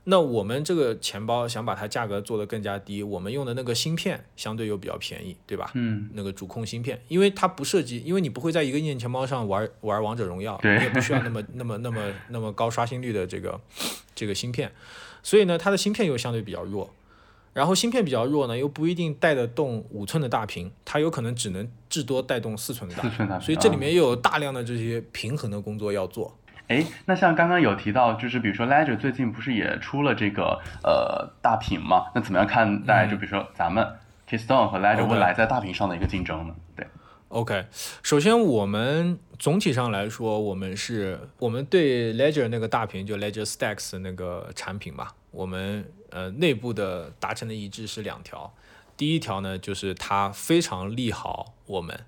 [0.09, 5.72] 那我们这个钱包想把它价格做得更加低，我们用的那个芯片相对又比较便宜，对吧？
[5.74, 13.61] 嗯，那个主控芯片，因为它不涉及，因为你不会在一个硬件钱包上玩玩王者荣耀，你也不需要那么那么那么那么高刷新率的这个
[14.14, 14.70] 这个芯片，
[15.24, 16.94] 所以呢，它的芯片又相对比较弱，
[17.52, 26.32] 然后芯片比较弱呢，又不一定带得动五寸的大屏，它有可能只能至多带动四寸的大屏，所以这里面又有大量的这些平衡的工作要做。
[26.68, 32.06] 哎，那像刚刚有提到，就是比如说 Ledger 最近不是也出了这个呃大屏嘛？
[32.14, 33.06] 那怎么样看待？
[33.08, 33.86] 就比如说咱们
[34.28, 36.54] Keystone 和 Ledger 未来在大屏上的一个竞争呢？
[36.74, 36.86] 对
[37.28, 37.66] ，OK，
[38.02, 48.52] 首先我们总体上来说，我们是我们对 Ledger 那个大屏就 Ledger Stacks 那个产品吧，我们呃内部的达成的一致是两条。
[48.96, 52.00] 第一条呢，就是它非常利好我们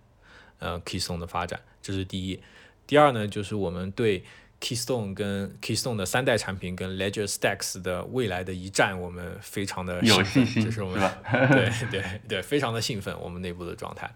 [0.59, 2.41] 呃 Keystone 的发展，这是第一。
[2.87, 4.25] 第二呢，就是我们对
[4.61, 11.11] Keystone 跟 Keystone 的三代产品跟 Ledger Stacks 的未来的一战，我们非常的有信心，这是我们
[11.51, 14.11] 对对对，非常的兴奋，我们内部的状态。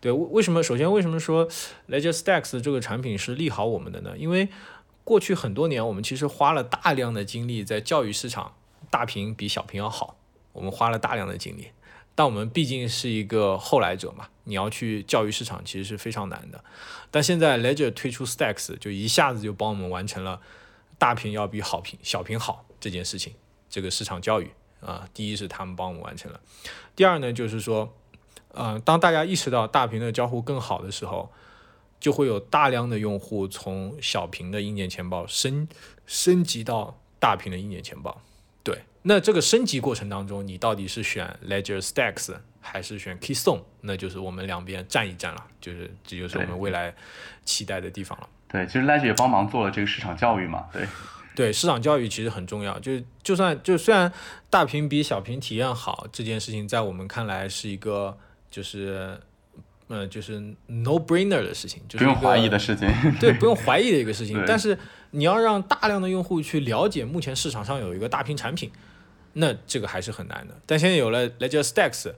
[0.00, 0.62] 对，为什么？
[0.62, 1.46] 首先，为什么说
[1.88, 4.16] Ledger Stacks 这个产品是利好我们的呢？
[4.16, 4.48] 因为
[5.04, 8.54] 过去很多年，我们其实花了大量的精力在教育市场，
[8.90, 10.16] 大屏比小屏要好，
[10.52, 11.68] 我们花了大量的精力。
[12.14, 16.62] 但我们毕竟是一个后来者嘛，你要去教育市场其实是非常难的。
[17.10, 20.40] 但现在 Ledger 推出 Stacks，就一下子就帮我们完成了
[20.98, 23.34] 大屏要比好屏小屏好这件事情。
[23.68, 26.40] 这个市场教育啊，第一是他们帮我们完成了，
[26.94, 27.92] 第二呢就是说，
[28.52, 31.32] 呃，当大家意识到大屏的交互更好的时候，
[31.98, 35.66] 就会有大量的用户从小屏的硬件钱包升
[36.06, 38.22] 升级到大屏的硬件钱包。
[39.04, 43.62] 对，那这个升级过程当中，你到底是选 Ledger Stacks 还是选 Keystone？
[43.82, 46.94] 那就是我们两边站一站了，就是这就是我们未来
[47.44, 48.28] 期待的地方了。
[48.48, 50.64] 对，其实 Ledger 也帮忙做了这个市场教育嘛。
[50.72, 50.86] 对，
[51.34, 52.78] 对，市场教育其实很重要。
[52.80, 52.92] 就
[53.22, 54.10] 就算就虽然
[54.48, 58.16] 大屏比小屏体验好这件事情，在我们看来是一个
[58.50, 59.20] 就是
[59.88, 62.88] 呃就是 no brainer 的事情，就是不用怀疑的事情。
[63.20, 64.42] 对，不用怀疑的一个事情。
[64.48, 64.78] 但是。
[65.16, 68.68] 你要让大量的用户去了解目前市场上有一个大屏产品，
[69.34, 70.54] 那这个还是很难的。
[70.66, 72.12] 但现在有了 Ledger Stacks，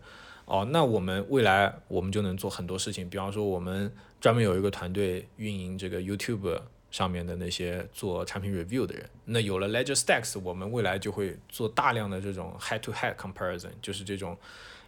[0.47, 3.11] 哦，那我们未来我们就能做很多事情。
[3.11, 6.61] 比方说，我们专门有一个团队运营这个 YouTube
[6.91, 9.11] 上面的那些做产品 review 的人。
[9.25, 14.39] 那有了 Ledger Stacks，我们未来就会做大量的这种 head to head comparison，就是这种。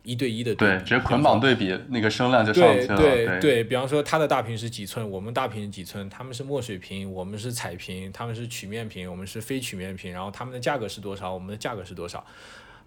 [0.02, 2.96] 一对一的对，直接捆绑对比，那个声量就上去了。
[2.96, 12.24] 对对对，比方说它的大屏是几寸，我们大屏是几寸，他们是墨水屏，我们是彩屏，他们是曲面屏，我们是非曲面屏，然后他们的价格是多少，我们的价格是多少？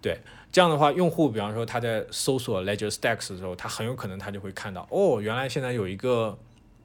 [0.00, 0.18] 对，
[0.50, 6.36] 这样的话，用户比方说他在搜索 Ledger Stacks 的时候，他很有可能他就会看到，哦，原来现在有一个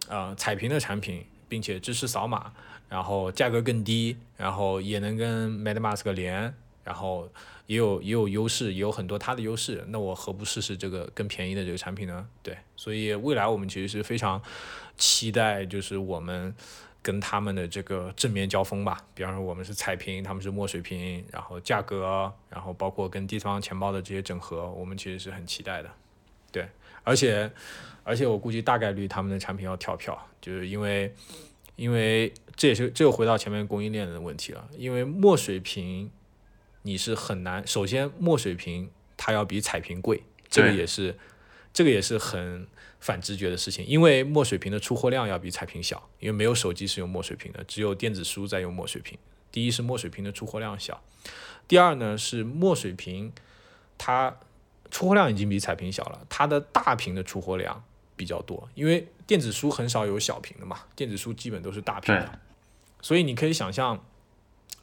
[0.08, 2.52] 呃彩屏的产品，并且支持扫码，
[2.90, 6.54] 然后价格更低，然后也能跟 MetaMask 连，
[6.84, 7.28] 然后。
[7.68, 12.26] 也有也有优势，也有很多它的优势，那我何不试试这个更便宜的这个产品呢？
[12.42, 14.42] 对，所以未来我们其实是非常
[14.98, 16.56] 期待，就是我们
[17.02, 19.06] 跟他们的这个正面交锋吧。
[19.14, 25.92] 比方说我们是彩屏，他们是墨水屏，然后价格，然后包括跟第三方钱包的这些整合，我们其实是很期待的。
[26.54, 26.66] 对，
[27.04, 27.52] 而且
[28.04, 31.14] 而且我估计大概率他们的产品要跳票，就是因为
[31.76, 36.10] 因为这也是这又回到前面供应链的问题了，因为墨水屏。
[36.88, 41.14] 你是很难，首先墨水屏它要比彩屏贵，这个也是，
[41.74, 42.66] 这个也是很
[43.02, 49.18] 反直觉的事情，因为墨水屏的出货量要比彩屏小，因为没有手机是用墨水屏的，只有电子书在用墨水屏。
[49.52, 51.04] 第一是墨水屏的出货量小，
[51.68, 53.34] 第二呢是墨水屏
[53.98, 54.38] 它
[54.90, 57.84] 出货量已经比彩屏小了，它的大屏的出货量
[58.16, 62.40] 比较多，因为电子书很少有小屏的嘛，电子书基本都是大屏的，
[63.02, 64.02] 所以你可以想象。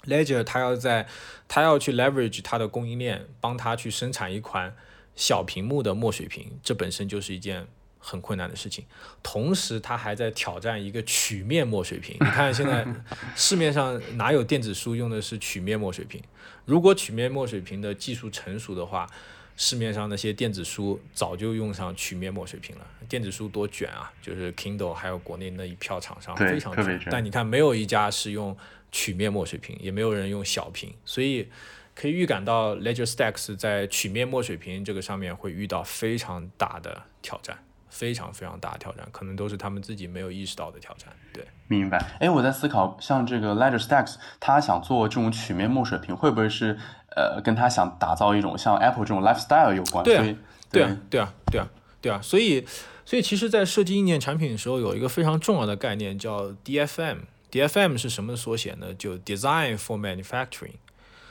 [0.07, 1.07] Ledger 它要在，
[1.49, 4.75] 它要去 leverage 它的供应链，帮它去生产一款
[5.17, 7.67] 小屏幕的墨水屏，这本身就是一件
[7.99, 8.85] 很困难的事情。
[9.23, 12.17] 同时，它还在挑战一个曲面墨水屏。
[12.21, 12.87] 你看现在
[13.35, 16.23] 市面上哪有电子书用的是曲面墨水屏？
[16.65, 19.09] 如果曲面墨水屏的技术成熟的话，
[19.57, 22.87] 市面上那些电子书早就用上曲面墨水屏了。
[23.09, 27.01] 电子书多卷啊，就是 Kindle 还有国内那一票厂商非常卷。
[27.11, 28.57] 但你看，没有一家是用。
[28.95, 31.49] 曲面墨水屏也没有人用小屏，所以
[31.97, 41.09] 可以预感到 Ledger Stacks 在曲面墨水屏这个上面会遇到非常大的挑战，非常非常大的挑战，可能都是他们自己没有意识到的挑战。
[41.33, 41.99] 对，明白。
[42.21, 46.79] 哎，我在思考，像这个 Ledger Stacks，他想做这种曲面墨水屏，会不会是
[47.17, 50.05] 呃跟他想打造一种像 Apple 这种 lifestyle 有关？
[50.05, 50.37] 对啊，
[50.71, 51.69] 对啊，对啊，对啊，
[52.01, 52.21] 对啊。
[52.23, 52.65] 所以，
[53.05, 57.19] 所以其实，在设计硬件产品的时候，有一个非常重要的概念叫 DFM。
[57.55, 58.93] DFM 是什么缩写呢？
[58.93, 60.73] 就 Design for Manufacturing，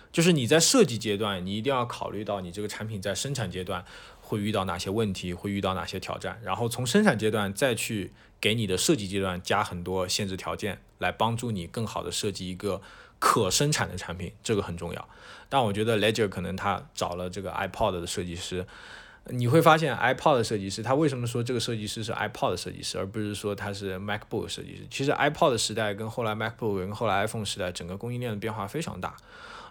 [0.09, 3.83] 就是你在设计阶段，你一定要考虑到你这个产品在生产阶段
[4.21, 12.81] 会遇到哪些问题，会遇到哪些挑战，然后从生产阶段再去给你的设计阶段加很多限制条件，来帮助你更好的设计一个
[13.19, 15.09] 可生产的产品，这个很重要。
[15.49, 18.65] 但我觉得 Ledger 可能他找了这个 iPod 的设计师，
[19.29, 24.87] 你会发现 iPod 的设计师，他为什么说这个设计师是 iPod 的设计师，而不是说他是 MacBook 设计师？
[24.89, 29.15] 其实 iPod 的时代跟后来 MacBook 跟后来 iPhone 时代，整个供应链的变化非常大。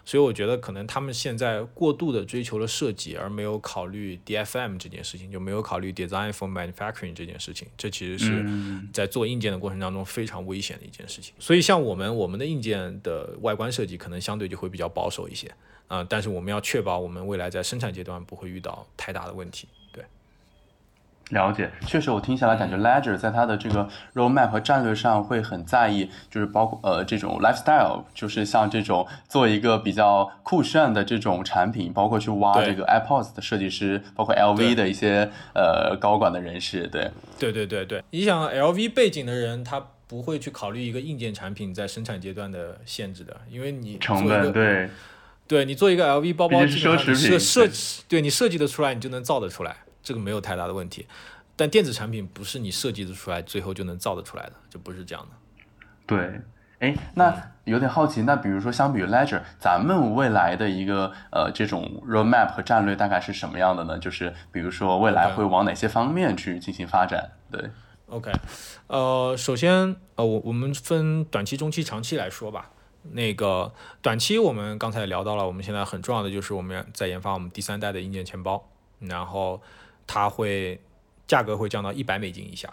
[0.05, 7.69] 所以我觉得可能他们现在过度的追求了设计，而没有考虑 DFM 这件事情，就没有考虑 Design for Manufacturing 这件事情。
[7.77, 8.45] 这其实是
[8.91, 11.33] 在做硬件的过程当中非常危险的一件事情。
[11.39, 15.49] 所以像我们我们的硬件的外观设计可能相对就会比较保守一些
[15.87, 19.67] 啊，但是我们要确保我们未来在生产阶段不会遇到太大的问题。
[19.91, 20.03] 对。
[21.29, 37.09] 了解，确实，我听下来感觉 Ledger 在它的这个 roadmap 和战略上会很在意，就是包括呃这种 lifestyle，就是像这种做一个比较酷炫的这种产品，包括去挖这个 AirPods 的设计师，包括 LV 的一些呃高管的人士，对，
[37.39, 44.89] 对对对对，你想 LV 背景的人，他不会去考虑一个硬件产品在生产阶段的限制的，因为你成本对，
[45.47, 47.69] 对你做一个 LV 包包，奢侈品，设设
[48.07, 49.75] 对你设计的出来，你就能造得出来。
[50.01, 51.07] 这个没有太大的问题，
[51.55, 55.31] 但电子产品不是你设计的出来，最后就能造得出来的，就不是这样的。
[56.05, 56.41] 对，
[56.79, 57.33] 哎，那
[57.63, 63.97] 有点好奇，那比如说相比于 Ledger，咱们未来的一个呃这种 roadmap 和战略大概是什么样的呢？
[63.97, 67.31] 就是比如说未来会往哪些方面去进行发展？
[67.49, 67.69] 对
[68.07, 68.29] ，OK，
[68.87, 72.71] 呃，首先呃我我们分短期、中期、长期来说吧。
[73.11, 78.69] 那个短期我们刚才聊到了，我们现在很重要的就是我们在研发我们第三代的硬件钱包。
[78.99, 79.61] 然后
[80.07, 80.79] 它会
[81.27, 82.71] 价格会降到一百美金以下，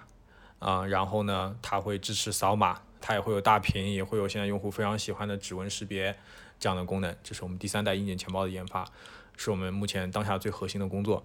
[0.60, 6.14] 啊，然后呢，它会支持扫码，它也会有大屏，也会有现在用户非常喜欢的指纹识别
[6.60, 7.12] 这样的功能。
[7.24, 8.86] 这是我们第三代硬件钱包的研发，
[9.36, 11.24] 是我们目前当下最核心的工作。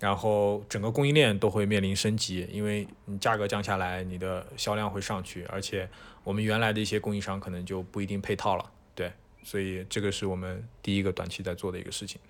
[0.00, 5.86] 然后整个供应链都会面临升级，因为你价格降下来，你的销量会上去，而且
[6.28, 9.10] 我们原来的一些供应商可能就不一定配套了，对，
[9.42, 12.20] 所以这个是我们第一个短期在做的一个事情。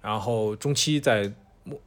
[0.00, 1.30] 然后中期在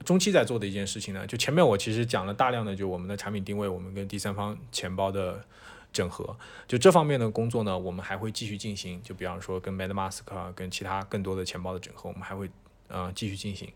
[0.06, 5.43] 中期在做的一件事情呢，就前面我其实讲了大量的，就我们的产品定位，我们跟第三方钱包的
[5.91, 6.38] 整合，
[6.68, 9.02] 就这方面的工作呢，我们还会继续进行。
[9.02, 10.20] 就比方说跟 MetaMask
[10.54, 12.47] 跟其他更多的钱包的整合，我们还会
[12.89, 13.68] 呃继续进行。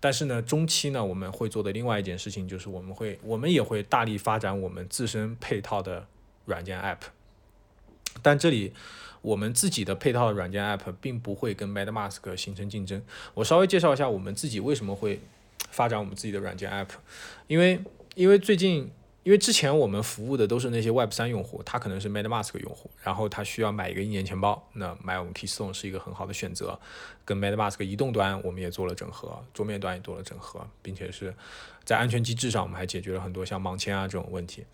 [0.00, 6.08] 但是呢，中期呢，我们会做的另外一件事情就是，我们会我们也会大力发展我们自身配套的
[6.46, 6.98] 软件 App。
[8.22, 8.72] 但这里
[9.22, 13.02] 我们自己的配套软件 App 并不会跟 MetaMask 形成竞争。
[13.34, 15.20] 我稍微介绍一下我们自己为什么会。
[15.70, 16.88] 发展我们自己的软件 App，
[17.46, 17.78] 因为
[18.16, 18.90] 因为最近
[19.22, 26.76] 因为之前我们服务的都是那些 Web 三用户，他可能是 MetaMask 用户，然后他需要买一个硬件钱包，那买我们 Keystone 是一个很好的选择。
[27.24, 31.32] 跟 MetaMask 移动端我们也做了整合，桌面端也做了整合，并且是。
[31.90, 34.64] 在安全机制上，我们还解决了很多像盲签啊这种问题。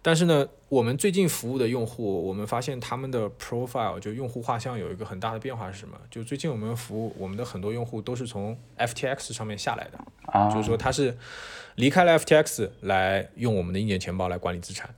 [0.00, 6.00] 但是呢，我们最近服务的用户，我们发现他们的 profile 就用户画像有一个很大的变化是什么？
[6.10, 11.14] 就最近我们服务我们的很多用户都是从 FTX 上面下来的，就是说他是
[11.74, 14.94] 离开了 FTX 来用我们的硬件钱包来管理资产。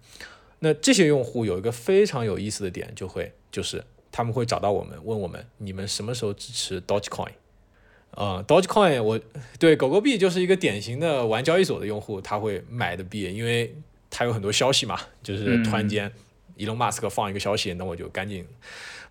[0.60, 7.32] 那这些用户有一个非常有意思的点，就会就是他们会找到我们，问我们你们什么时候支持 Dogecoin？
[8.16, 9.20] 呃，Dogecoin，我
[9.58, 13.74] 对狗狗币就是一个典型的玩交易所的用户，他会买的币，因为
[14.08, 16.08] 他有很多消息嘛，就是突然间
[16.56, 18.46] ，Elon Musk 放一个消息，那我就赶紧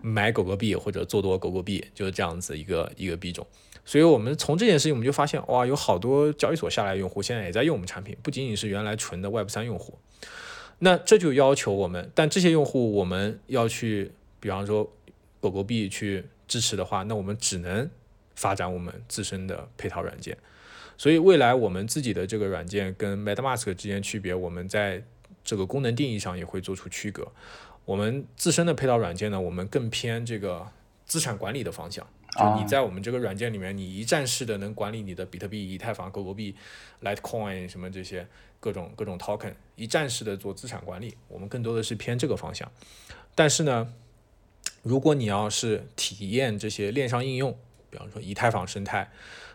[0.01, 3.45] 买狗狗币或者做多狗狗币，就是这样子一个一个币种。
[3.83, 9.97] 所以我们从这件事情，我们就发现，哇，有好多交易所下来用户现在也在用我们产品，不仅仅是原来纯的 Web 三用户。
[10.79, 14.89] 那这就要求我们，但这些用户我们要去，比方说
[15.41, 17.89] 狗狗币去支持的话，那我们只能。
[18.43, 20.37] 发展我们自身的配套软件，
[20.97, 25.01] 所以未来我们自己的这个软件跟 MetaMask 之间区别，我们在
[25.45, 27.25] 这个功能定义上也会做出区隔。
[27.85, 30.67] 我们自身的配套软件呢，我们更偏这个
[31.05, 32.05] 资产管理的方向。
[32.37, 36.53] 就你在我们这个软件里面，你一站式的能管理你的比特币、以太坊、狗狗币、
[37.01, 38.27] Litecoin 什么这些
[38.59, 41.15] 各种各种 token，一站式的做资产管理。
[41.29, 42.69] 我们更多的是偏这个方向。
[43.35, 43.93] 但是呢，
[44.81, 47.57] 如果你要是体验这些链上应用，
[47.93, 49.07] 比方说以太坊生态，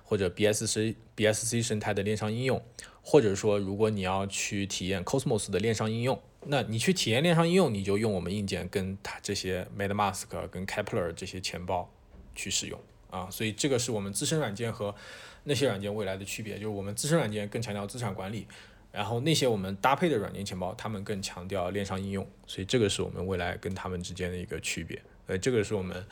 [0.04, 2.62] 或者 BSC BSC 生态的链上应用，
[3.02, 11.92] 或者说如果你要去体验 Cosmos 的链上应用，那你去体验链上应用，你就用我们硬件跟它这些 MetaMask 跟 Kepler 这些钱包
[12.36, 12.80] 去使用
[13.10, 13.28] 啊。
[13.28, 14.94] 所以这个是我们自身软件和
[15.42, 18.46] 那些软件未来的区别，就是我们自身软件更强调资产管理，
[18.92, 22.24] 然后那些我们搭配的软件钱包，他们更强调链上应用。
[22.46, 25.02] 所以这个是我们未来跟他们之间的一个区别。
[25.26, 26.06] 呃，这个是我们。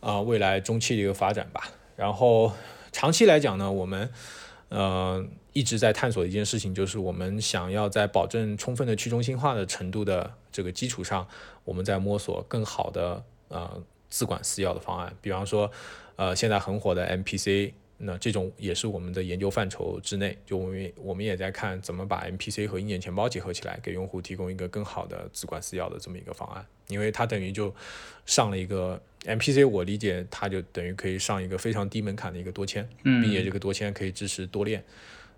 [0.00, 1.68] 啊，未来中期的一个发展吧。
[1.96, 2.52] 然后
[2.92, 4.10] 长期来讲呢，我们
[4.70, 11.26] 呃一直在探索一件事情，就是我们想要在保证充分的去中心化的程度的这个基础上，
[11.64, 15.14] 我们在摸索更好的呃自管私钥的方案。
[15.20, 15.70] 比方说，
[16.16, 17.72] 呃现在很火的 MPC
[18.02, 26.64] 那这种也是我们的研究范畴之内，就我们我们也在看怎么把 MPC 和硬件钱包结合起来，给用户提供一个更好的自管私钥的这么一个方案。
[26.88, 27.74] 因为它等于就
[28.24, 34.82] 上了一个 MPC，我理解它就等于可以上一个非常低门槛的一个多签，并且这个多签可以支持多链，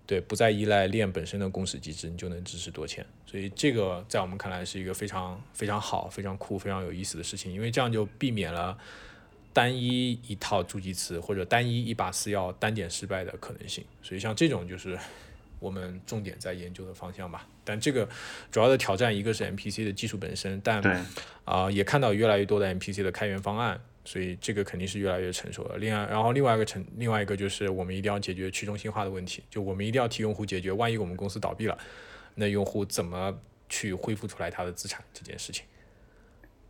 [0.07, 3.05] 对，不再依赖链本身的共识机制，你就能支持多签。
[3.25, 8.77] 所以这个在我们看来是一个非常非常好、非常酷、非常有意思的事情，因为这样就避免了。
[9.53, 14.97] 单一一套助记词或者单一一把私钥单点失败的可能性，所以像这种就是
[15.59, 17.47] 我们重点在研究的方向吧。
[17.63, 18.09] 但这个
[18.51, 21.05] 主要的挑战一个是 MPC 的技术本身，但
[21.45, 25.77] 啊也看到越来越多的 MPC 的开源方案，所以这个肯定是越来越成熟的。
[25.77, 31.77] 另外，然后另外一个成另外一个就是我们一定要解决去中心化的问题，就我们一定要替用户解决，万一我们公司倒闭了，
[32.35, 33.39] 那用户怎么
[33.69, 35.63] 去恢复出来他的资产这件事情。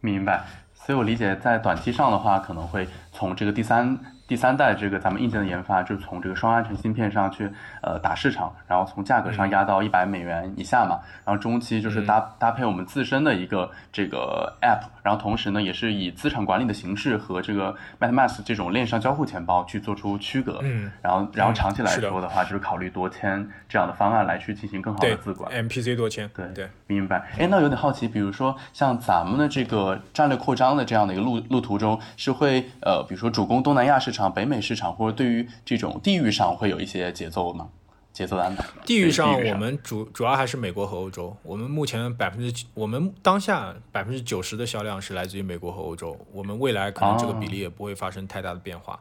[0.02, 0.46] 明白。
[0.86, 3.98] 所以我理解，在短期上的话，可能会从这个第三。
[4.26, 7.48] 第三代这个咱们硬件的研发，就是从这个双安全芯片上去
[7.82, 11.02] 呃打市场，然后从价格上压到一百美元以下嘛。
[11.26, 20.62] 然后中期就是搭搭配我们自身的一个这个 App，然后同时呢也是以资产管理的形式和这个 MetaMask 这种链上交互钱包去做出区隔。
[20.64, 20.90] 嗯。
[21.02, 25.52] 然后然后长期来说的话，就是考虑多签这样的方案来去进行更好的自管。
[25.52, 26.32] MPC 多签。
[26.34, 27.30] 对对，明白。
[27.38, 34.24] 哎，那有点好奇，比如说像咱们的这个战略扩张的这样的一个路路途中，是会呃比如说主攻东南亚市场。
[34.34, 37.68] 北美市场或者对于这种地域上会有一些节奏吗？
[38.12, 38.64] 节奏的安排？
[38.86, 41.36] 地域上，我们主主要还是美国和欧洲。
[41.44, 46.18] 我们目前百分之，我们当下百分之九十的销量是来自于美国和欧洲。
[46.32, 49.00] 我们未来可能这个比例也不会发生太大的变化。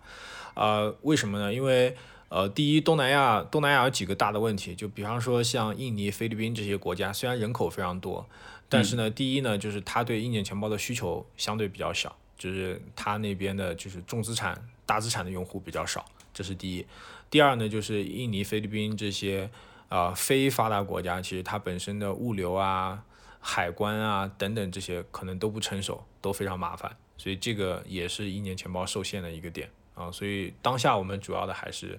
[0.55, 1.53] 呃，为什么呢？
[1.53, 1.97] 因为
[2.33, 8.27] 呃，第一，东南亚东南亚有几个大的问题，就比方说像印尼、菲律宾这些国家，虽然人口非常多，
[8.71, 14.59] 但是呢，第一呢，就是它对硬件钱包的需求相对比较小，就是它那边的就是重资产。
[14.87, 16.87] 大资产的用户比较少，这是第一。
[17.31, 19.49] 第二呢，就是印尼、菲律宾这些
[19.89, 23.05] 啊非发达国家，其实它本身的物流啊、
[23.41, 30.11] 海关啊等等这些可能都不成熟，都非常麻烦，所以这个也是硬件钱包受限的一个点啊。
[30.11, 31.99] 所以当下我们主要的还是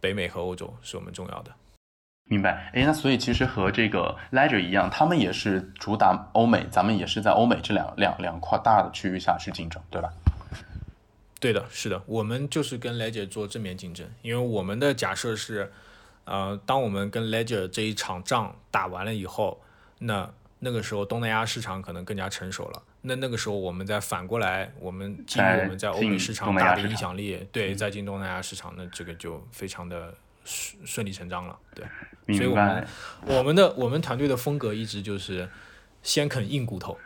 [0.00, 1.52] 北美和欧洲是我们重要的。
[2.24, 2.70] 明白？
[2.72, 10.08] 哎，那所以其实和这个 Ledger 一样，他们也是主打欧美，咱们也是在欧美这两两两块大的区域下去竞争，对吧？
[11.40, 15.72] 对的，是的，我们就是跟 Ledger 做正面竞争，因为我们的假设是，
[16.24, 19.60] 呃，当我们跟 Ledger 这一场仗打完了以后，
[19.98, 20.32] 那
[20.64, 32.86] 那个时候东南亚市场可能更加成熟了，那那个时候我们再反过来，我们进入我们在欧美市场大的影响力，对，再进东南亚市场，那这个就非常的顺顺理成章了，对，所以我们
[33.26, 35.48] 我们的我们团队的风格一直就是
[36.00, 36.96] 先啃硬骨头，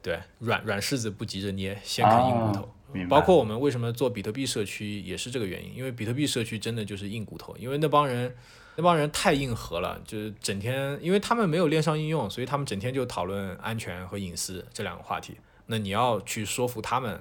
[0.00, 2.72] 对，软软柿子不急着捏，先啃硬骨头。
[3.10, 8.34] 包括我们为什么做比特币社区也是这个原因，因为比特币社区真的就是硬骨头，因为那帮人
[8.76, 15.36] 那帮人太硬核了，就是整天，因为他们没有链上应用，所以他们整天就讨论安全和隐私这两个话题。
[15.66, 17.20] 那你要去说服他们，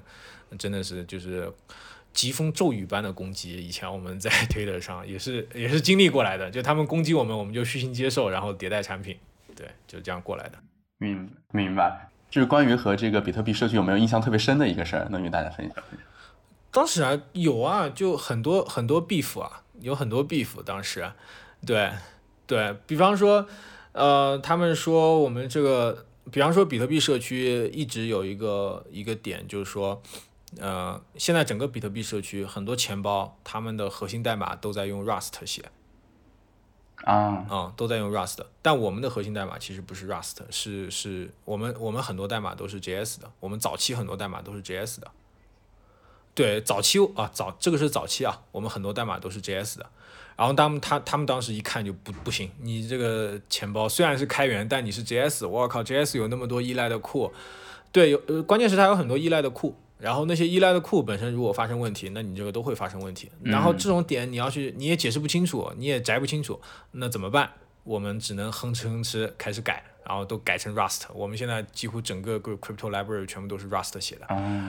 [0.60, 1.51] 真的是就是
[2.14, 3.58] 疾风骤雨般的攻击。
[3.66, 9.18] 以前我们在 推特上也是也是经历过来的，就他们攻击我们，我们就虚心接受，然后迭代产品，
[9.56, 10.60] 对，就这样过来的。
[10.97, 12.10] 明明白。
[12.30, 15.84] 就是关于和这个比特币社区有没有印象特别深的一个事儿，能与大家分享？
[16.70, 20.62] 当时啊，有啊，就很多很多 beef 啊，有很多 beef。
[20.66, 21.10] 当时，
[21.66, 21.91] 对
[22.45, 23.47] 对，比方说，
[23.91, 30.01] 呃，他们说我们这个，比方说比特币社区一直有一个一个点，就是说，
[30.59, 35.66] 呃，现在整个比特币社区很多钱包，他们的核心代码都在用 Rust 写。
[37.03, 45.11] 啊啊，都在用 Rust，但我们的核心代码其实不是 Rust，是是我们我们很多代码都是 JS 的，我们早期很多代码都是 JS 的。
[46.34, 49.89] 对，早期啊早这个是早期啊，我们很多代码都是 JS 的。
[50.36, 57.32] 然后他们他他们当时一看就不不行，你这个钱包虽然是开源，但你是 JS，我靠，JS 有那么多依赖的库，
[57.92, 59.76] 对，有呃关键是它有很多依赖的库。
[59.98, 63.32] 然后那些依赖的库本身如果发生问题，那你这个都会发生问题。
[63.42, 66.60] 然后这种点你要去，你也解释不清楚，你也摘不清楚，
[66.92, 67.50] 那怎么办？
[67.86, 71.04] 我们只能哼哧哼哧开始改，然后都改成 Rust。
[71.14, 74.26] 我们现在几乎整个 Crypto Library 全部都是 Rust 写的。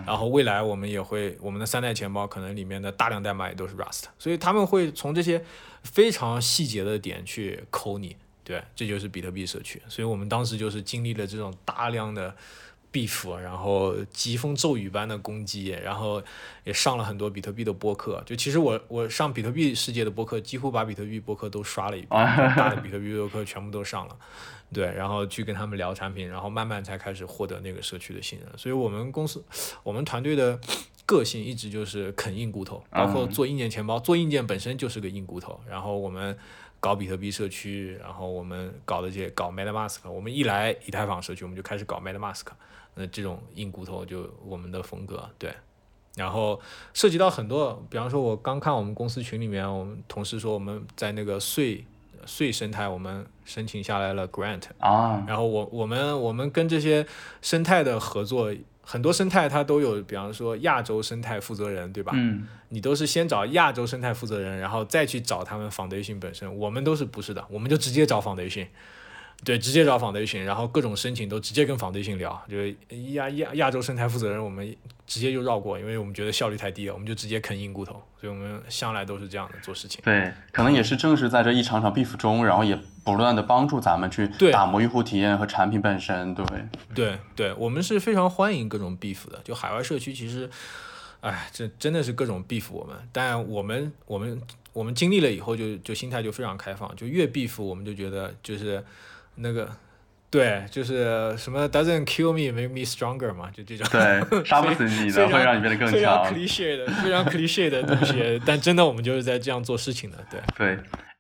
[0.07, 4.05] 然后未来我们也会，我们的三代钱包可能里面的大量代码也都是 Rust。
[4.19, 5.45] 所以他们会从这些
[5.83, 9.83] 非常细节的点去抠你，对，这就是比特币社区。
[9.89, 12.37] 所以我们当时就是经历了这种大量的。
[12.93, 16.23] beef，然后疾风骤雨般的攻击，然后
[16.65, 18.23] 也上了很多比特币的播客。
[18.27, 22.09] 就其实我我上比特币世界的播客，几乎把比特币播客都刷了一遍，
[22.57, 24.17] 大的比特币播客全部都上了。
[24.73, 28.49] 对，然后去跟他们聊产品，然后慢慢才开始获得那个社区的信任。
[28.59, 29.45] 所以我们公司，
[29.85, 30.59] 我们团队的
[31.07, 35.61] 个性一直就是啃硬骨头，包括做硬件钱包，做硬件本身就是个硬骨头。
[35.69, 36.37] 然后我们
[36.87, 42.45] 搞比特币社区，然后我们搞的这些搞 MetaMask，我们一来以太坊社区，我们就开始搞 MetaMask，
[42.95, 45.53] 那这种硬骨头就我们的风格，对。
[46.15, 46.61] 然后
[46.95, 51.85] 涉及到很多，比方说，我刚看我们公司群里面，我们同事说我们在那个税
[52.25, 55.25] 税生态，我们申请下来了 grant 啊。
[55.27, 57.05] 然后我我们我们跟这些
[57.43, 58.55] 生态的合作，
[58.89, 62.13] 很多生态它都有，比方说亚洲生态负责人，对吧？
[62.15, 62.47] 嗯。
[62.69, 66.57] 你都是先找亚洲生态负责人，然后再去找他们 foundation 本身。
[66.57, 68.67] 我们都是不是的，我们就直接找 foundation。
[69.45, 72.75] 对，直接找 foundation，然后各种申请都直接跟 foundation 聊，就是
[73.13, 74.75] 亚亚亚洲生态负责人，我们
[75.07, 80.01] 直接就绕过，因为我们觉得效率太低了，我们就直接啃硬骨头，所以我们向来都是这样的做事情。
[80.03, 82.77] 对，可能也是正是在这一场场 beef 中，然后也
[83.07, 86.35] 不断的帮助咱们去打磨用户体验和产品本身。
[86.35, 86.45] 对，
[86.95, 89.41] 对，对，我们是非常欢迎各种 beef 的。
[89.43, 90.51] 就海外社区其实，
[91.21, 94.43] 哎，这真的是各种 beef 我们，但我们我们
[94.75, 98.85] 我们经历了以后，就就心态就非常开放，就越 beef 我们就觉得就是。
[99.39, 99.71] 那个，
[100.31, 103.87] 对，就是什么 doesn't kill me make me stronger 嘛，就这种。
[103.93, 105.93] 对，杀不死你的 会让你变得更强。
[105.93, 110.41] 非常 cliche 的，非常 cliche 的东西，但真的我们就是在这样做事情的，对。
[110.57, 110.79] 对，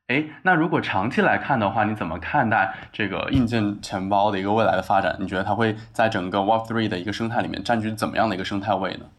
[0.09, 5.17] 哎，那如果长期来看的话，你怎么看待这个硬件钱包的一个未来的发展？
[5.19, 9.11] 你觉得它会在整个 Web3 的一个生态里面占据怎么样的一个生态位呢？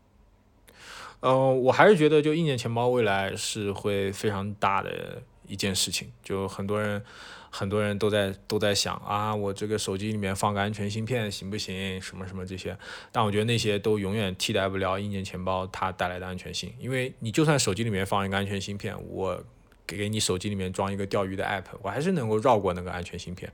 [1.21, 7.03] 嗯，我还是觉得就硬件钱包未来是会非常大的一件事情，就很多人。
[7.49, 11.99] 很多人都在都在想啊，我这个手机里面放个安全芯片行不行？
[11.99, 12.77] 什么什么这些，
[13.09, 16.71] 但我觉得那些都永远替代不了硬件钱包它带来的安全性。
[16.77, 19.41] 因为你就算手机里面放一个安全芯片，我
[19.87, 23.51] 给你手机里面装一个钓鱼的 app，我还是能够绕过那个安全芯片。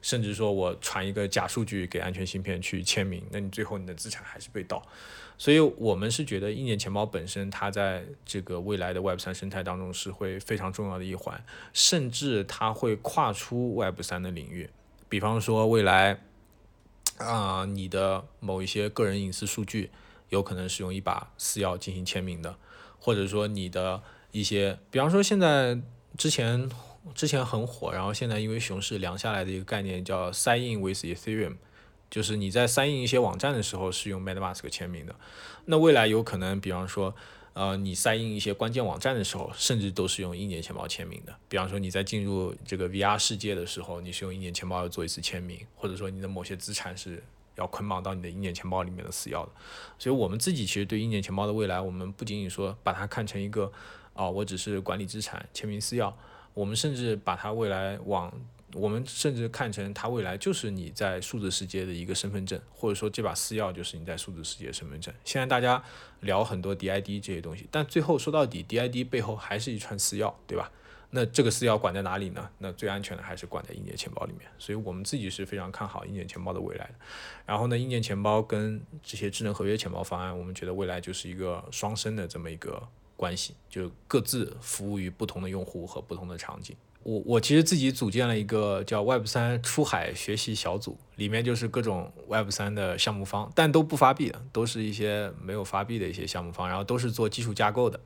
[0.00, 4.84] 甚至说我传一个假数据给安全芯片去签名，那你最后你的资产还是被盗。
[5.38, 14.68] 所以我们是觉得硬件钱包本身，它在这个未来的 Web 三生态当中是会非常重要的一环，甚至它会跨出 Web 三的领域。
[15.08, 16.20] 比方说未来，
[17.18, 19.90] 啊，你的某一些个人隐私数据
[20.30, 22.56] 有可能是用一把私钥进行签名的，
[22.98, 24.02] 或者说你的
[24.32, 25.78] 一些，比方说现在
[26.16, 26.68] 之前
[27.14, 31.56] 之前很火，然后现在因为熊市凉下来的一个概念叫 Sign in with Ethereum。
[32.10, 35.16] 就是你在 Sign in 一些网站的时候是用 MetaMask 签名的，
[35.64, 37.14] 那未来有可能，比方说，
[37.54, 41.34] 呃，你 Sign in 一些关键网站的时候，甚至都是用硬件钱包签名的。
[41.48, 49.52] 比方说你在进入这个 VR 世界的时候，你是用硬件钱包要做一次签名，或者说你的某些资产是要捆绑到你的硬件钱包里面的私钥的。
[49.98, 53.72] 所以我们自己其实对硬件钱包的未来，我们不仅仅说把它看成一个，
[54.14, 56.12] 啊，我只是管理资产、签名私钥，
[56.54, 58.32] 我们甚至把它未来往
[58.74, 65.12] 我们甚至看成它未来就是你在数字世界的一个身份证，或者说这把私钥就是你在数字世界的身份证。
[65.24, 65.82] 现在大家
[66.20, 70.70] 聊很多 DID 这些东西，但最后说到底，DID 背后还是一串私钥，对吧？
[71.14, 72.48] 那这个私钥管在哪里呢？
[72.56, 74.50] 那最安全的还是管在硬件钱包里面。
[74.58, 76.94] 所以我们自己是非常看好硬件钱包的未来的。
[77.44, 82.82] 然后呢，硬件钱包跟这些智能合约钱包方案，我们觉得未来就是一个双生的这么一个
[83.22, 86.74] 关系，就各自服务于不同的用户和不同的场景。
[87.04, 97.98] 我我其实自己组建了一个叫 Web 三出海学习小组，里面就是各种 Web 三的项目方，但都不发币的，都是一些没有发币的一些项目方，然后都是做基础架构的，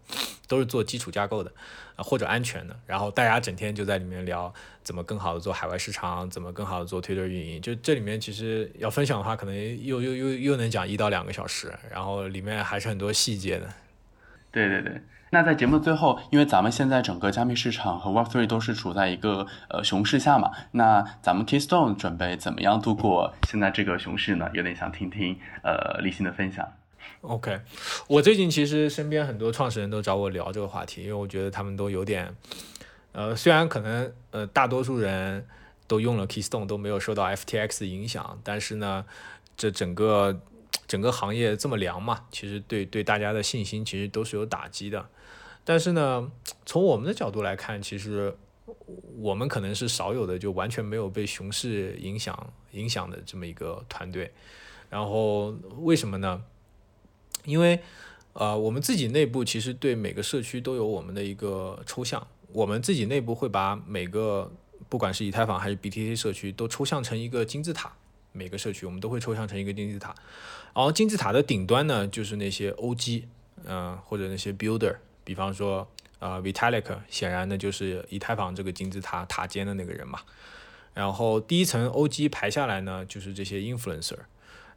[0.46, 1.52] 都是做基础架构的，
[1.96, 4.52] 或者安全的，然后大家整天就在里面聊
[4.82, 13.70] 怎么更好的做海外市场，怎么更好的做推特运营，就这里面其实要分享的话，可能又又又又能讲一到两个小时，然后里面还是很多细节的。
[14.56, 15.02] 对对对。
[15.30, 24.48] 那在节目的最后，因为咱们现在整个加密市场和 Web3 都是处在一个呃熊市下嘛，那咱们 Keystone 准备怎么样度过现在这个熊市呢？
[24.54, 26.66] 有点想听听呃立新的分享。
[27.20, 27.60] OK，
[28.08, 32.34] 我最近其实身边很多创始人都找我聊这个话题，因为我觉得他们都有点
[33.12, 35.44] 呃，虽然可能呃大多数人
[35.86, 39.04] 都用了 Keystone 都没有受到 FTX 的影响，但是呢，
[39.56, 40.40] 这整个
[40.86, 45.08] 整个行业这么凉嘛，其实对对大家的信心其实都是有打击的。
[45.64, 46.30] 但是呢，
[46.64, 48.36] 从我们的角度来看，其实
[49.18, 54.32] 我们可能是少有的就完全没有被熊市影响影响的这么一个团队。
[54.88, 56.44] 然后为什么呢？
[57.44, 57.80] 因为
[58.32, 64.52] 呃，我们自己内部其实对每个社区都有我们的一个抽象，我们自己内部会把每个
[64.88, 67.92] 不管是以太坊还是 BTC 社区都抽象成一个金字塔，
[68.36, 70.14] 每个社区我们都会抽象成一个金字塔。
[70.74, 73.24] 然后金字塔的顶端呢，就是那些 OG，
[73.64, 74.96] 嗯，或者那些 Builder。
[75.24, 75.88] 比方说，
[76.20, 80.20] 呃，Vitalik 显然呢就是以太坊这个金字塔塔尖的那个人嘛。
[80.94, 84.18] 然后第一层 OG 排下来呢，就是这些 influencer。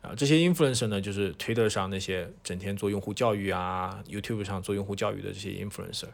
[0.02, 6.08] 啊，这些 influencer 呢，就是 Twitter 上那些整天做用户教育啊，YouTube 上做用户教育的这些 influencer。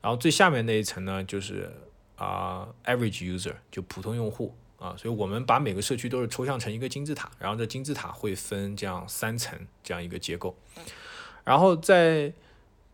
[0.00, 1.70] 然后最下面那一层呢，就是
[2.16, 4.94] 啊 average user，就普通用户啊。
[4.96, 10.56] 所以我们把每个社区都是抽象成一个金字塔，然后这金字塔会分这样三层这样一个结构。
[11.44, 12.32] 然后在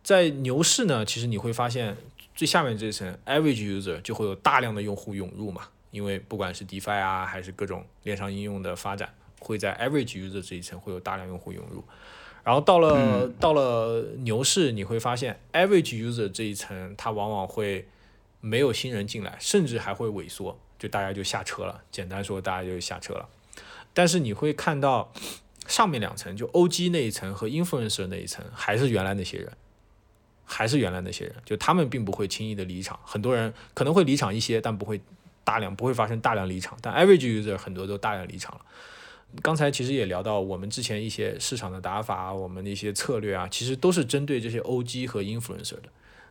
[0.03, 1.97] 在牛市呢，其实你会发现
[2.35, 9.13] 最下面这一层 average user 就会有大量的用户涌入嘛，因为不管是 DeFi 啊，还是各种链上应用的发展。
[9.45, 11.83] 会在 average user 这一层会有大量用户涌入，
[12.45, 17.89] 然后到了到了牛市，你会发现 average user 这一层它往往会
[18.41, 21.81] 没有新人进来，甚至还会萎缩，就大家就下车了。
[21.93, 23.29] 简单说，大家就下车了。
[23.95, 25.13] 但是你会看到
[25.69, 29.53] 上面两层，就 OG 那一层和 influencer 那一层，还是原来那些人，
[30.45, 32.99] 还是原来那些人，就他们并不会轻易的离场。
[33.05, 35.01] 很多人可能会离场一些，但不会
[35.45, 36.77] 大量，不会发生大量离场。
[36.83, 38.61] 但 average user 很多都大量离场了。
[39.41, 45.85] 刚才其实也聊到，我们之前一些市场的打法，我们的一些策略啊，其实都是针对这些 OG 和 influencer 的，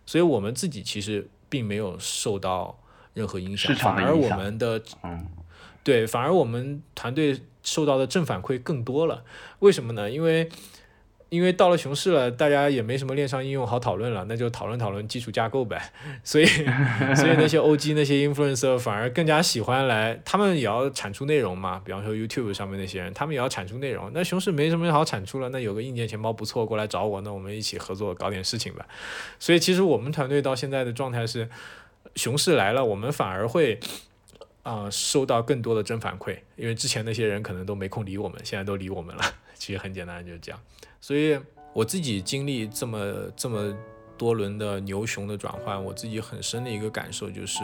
[0.06, 2.78] 所以我们自己其实并没有受到
[3.14, 5.28] 任何影响，反而我们的，嗯，
[5.84, 9.24] 对，反而我们团队受到的正反馈更多了。
[9.60, 10.10] 为什么呢？
[10.10, 10.50] 因为
[11.30, 15.82] 因为到了熊市了，大家也没什么链上应用好讨论了，那就讨论讨论基础架构呗。
[16.26, 16.46] 所以，
[17.16, 21.82] 所以那些 OG 那些 influencer 反而更加喜欢来，他们也要产出内容嘛。
[21.86, 24.12] 比方说 YouTube 上面那些人，他们也要产出内容。
[24.14, 28.86] 那熊市没什么好产出了，那有个硬件钱包不错，过来找我，那我们一起合作搞点事情吧。
[29.40, 31.48] 所以，其实我们团队到现在的状态是，
[32.16, 33.80] 熊市来了，我们反而会
[34.64, 39.24] 啊收到更多的正反馈，因为之前那些人可能都没空理我们，现在都理我们了。
[39.56, 40.60] 其实很简单，就是这样。
[41.00, 41.40] 所以
[41.74, 43.76] 我自己经历这么这么
[44.18, 47.60] 多轮的牛熊的转换，我自己很深的一个感受就是，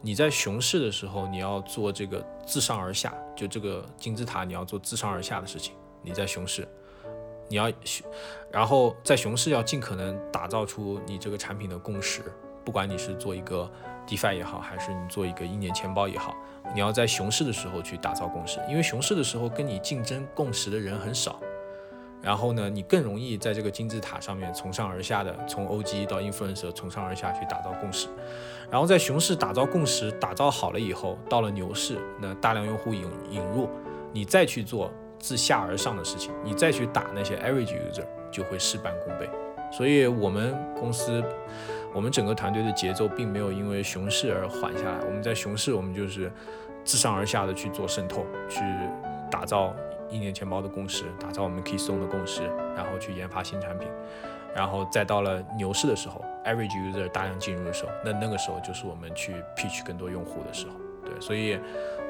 [0.00, 5.74] 你在熊市的时候，你要做这个自上而下，就这个金字塔，你要做自上而下的事情。
[6.02, 6.68] 你在熊市，
[7.48, 7.72] 你要，
[8.52, 12.22] 然后在熊市要尽可能打造出你这个产品的共识，
[12.64, 13.70] 不管你是做一个
[14.06, 16.34] DeFi 也好，还是你做一个一年钱包也好，
[16.74, 21.38] 你要在熊市的时候去打造共识，因为熊市的时候跟你竞争共识的人很少。
[22.22, 28.08] 然后呢，你更容易在这个金字塔上面从上而下的，从 OG 到 influencer 从上而下去打造共识。
[28.70, 33.68] 然后在熊市打造共识打造好了以后，到了牛市，那大量用户引引入，
[34.10, 39.28] 你再去做自下而上的事情，你再去打那些 average user 就会事半功倍。
[39.70, 41.22] 所以，我们公司，
[41.94, 44.98] 我们整个团队的节奏并没有因为熊市而缓下来。
[45.06, 46.30] 我们在熊市，我们就是
[46.84, 48.60] 自上而下的去做渗透，去
[49.30, 49.74] 打造。
[50.10, 52.42] 一年钱包的共识，打造我们 Keystone 的共识，
[52.76, 53.88] 然后去研发新产品，
[54.54, 60.74] 然后再到了牛市的时候，Average User 大量进入的时候，那那个时候就是我们去 Pitch 更多用户的时候。
[61.04, 61.58] 对，所以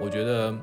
[0.00, 0.54] 我觉得，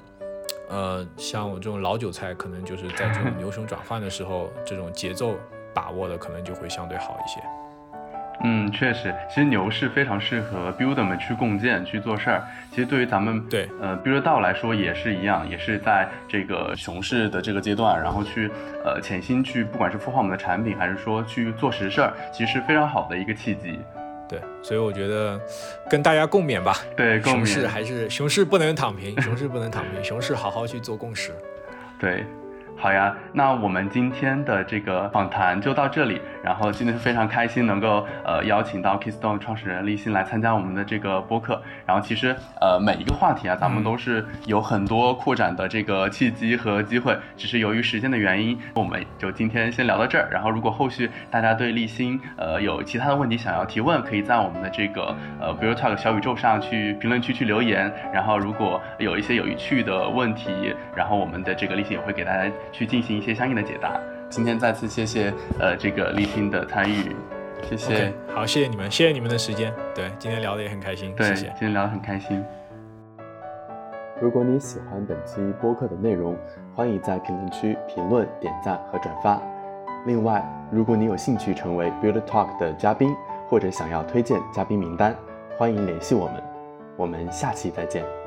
[0.69, 5.33] 呃，像我这种老韭菜，可能就是在这种牛熊转换的时候，这种节奏
[5.73, 7.41] 把握的可能就会相对好一些。
[8.43, 12.43] 嗯，确实，其实牛市非常适合 builder 们去共建、去做事儿。
[12.71, 18.49] 其实对于咱们对呃 builder 道来说也是一样，也是在这个熊市的这个阶段，然后去
[18.83, 23.79] 呃潜心去，不管是孵化我们的产品，还是说去做实事儿，其实是非常好的一个契机。
[24.27, 25.39] 对，所以我觉得
[25.89, 26.77] 跟大家共勉吧。
[26.97, 31.31] 对，熊市还是熊市不能躺平，熊市不能躺平，熊市好好去做共识。
[31.99, 32.25] 对。
[32.81, 36.19] 好呀，那我们今天的这个访谈就到这里。
[36.43, 41.61] 然后今天非常开心能够呃邀请到 Keystone 创始人立新来参加我们的这个播客。
[41.85, 50.27] 然后其实呃每一个话题啊，咱们都是有很多扩展的这个契机和机会，只是由于时间的原因，我们就今天先聊到这儿。
[50.31, 57.93] 然后如果后续大家对立新呃有其他的问题想要提问，可以在我们的这个呃 Build Talk 小宇宙上去评论区去留言。
[58.11, 62.51] 然后如果有一些有趣的问题，然后我们的这个立新也会给大家。
[62.71, 63.99] 去进行一些相应的解答。
[64.29, 67.15] 今天再次谢谢呃这个立听的参与，
[67.69, 68.13] 谢谢。
[68.33, 69.73] 好，谢谢你们，谢谢你们的时间。
[69.93, 71.13] 对，今天聊的也很开心。
[71.15, 72.43] 对，今天聊得很开心。
[74.21, 76.37] 如果你喜欢本期播客的内容，
[76.75, 79.41] 欢迎在评论区评论、点赞和转发。
[80.05, 83.13] 另外，如果你有兴趣成为 Build Talk 的嘉宾，
[83.49, 85.15] 或者想要推荐嘉宾名单，
[85.57, 86.41] 欢迎联系我们。
[86.95, 88.20] 我们下期再见。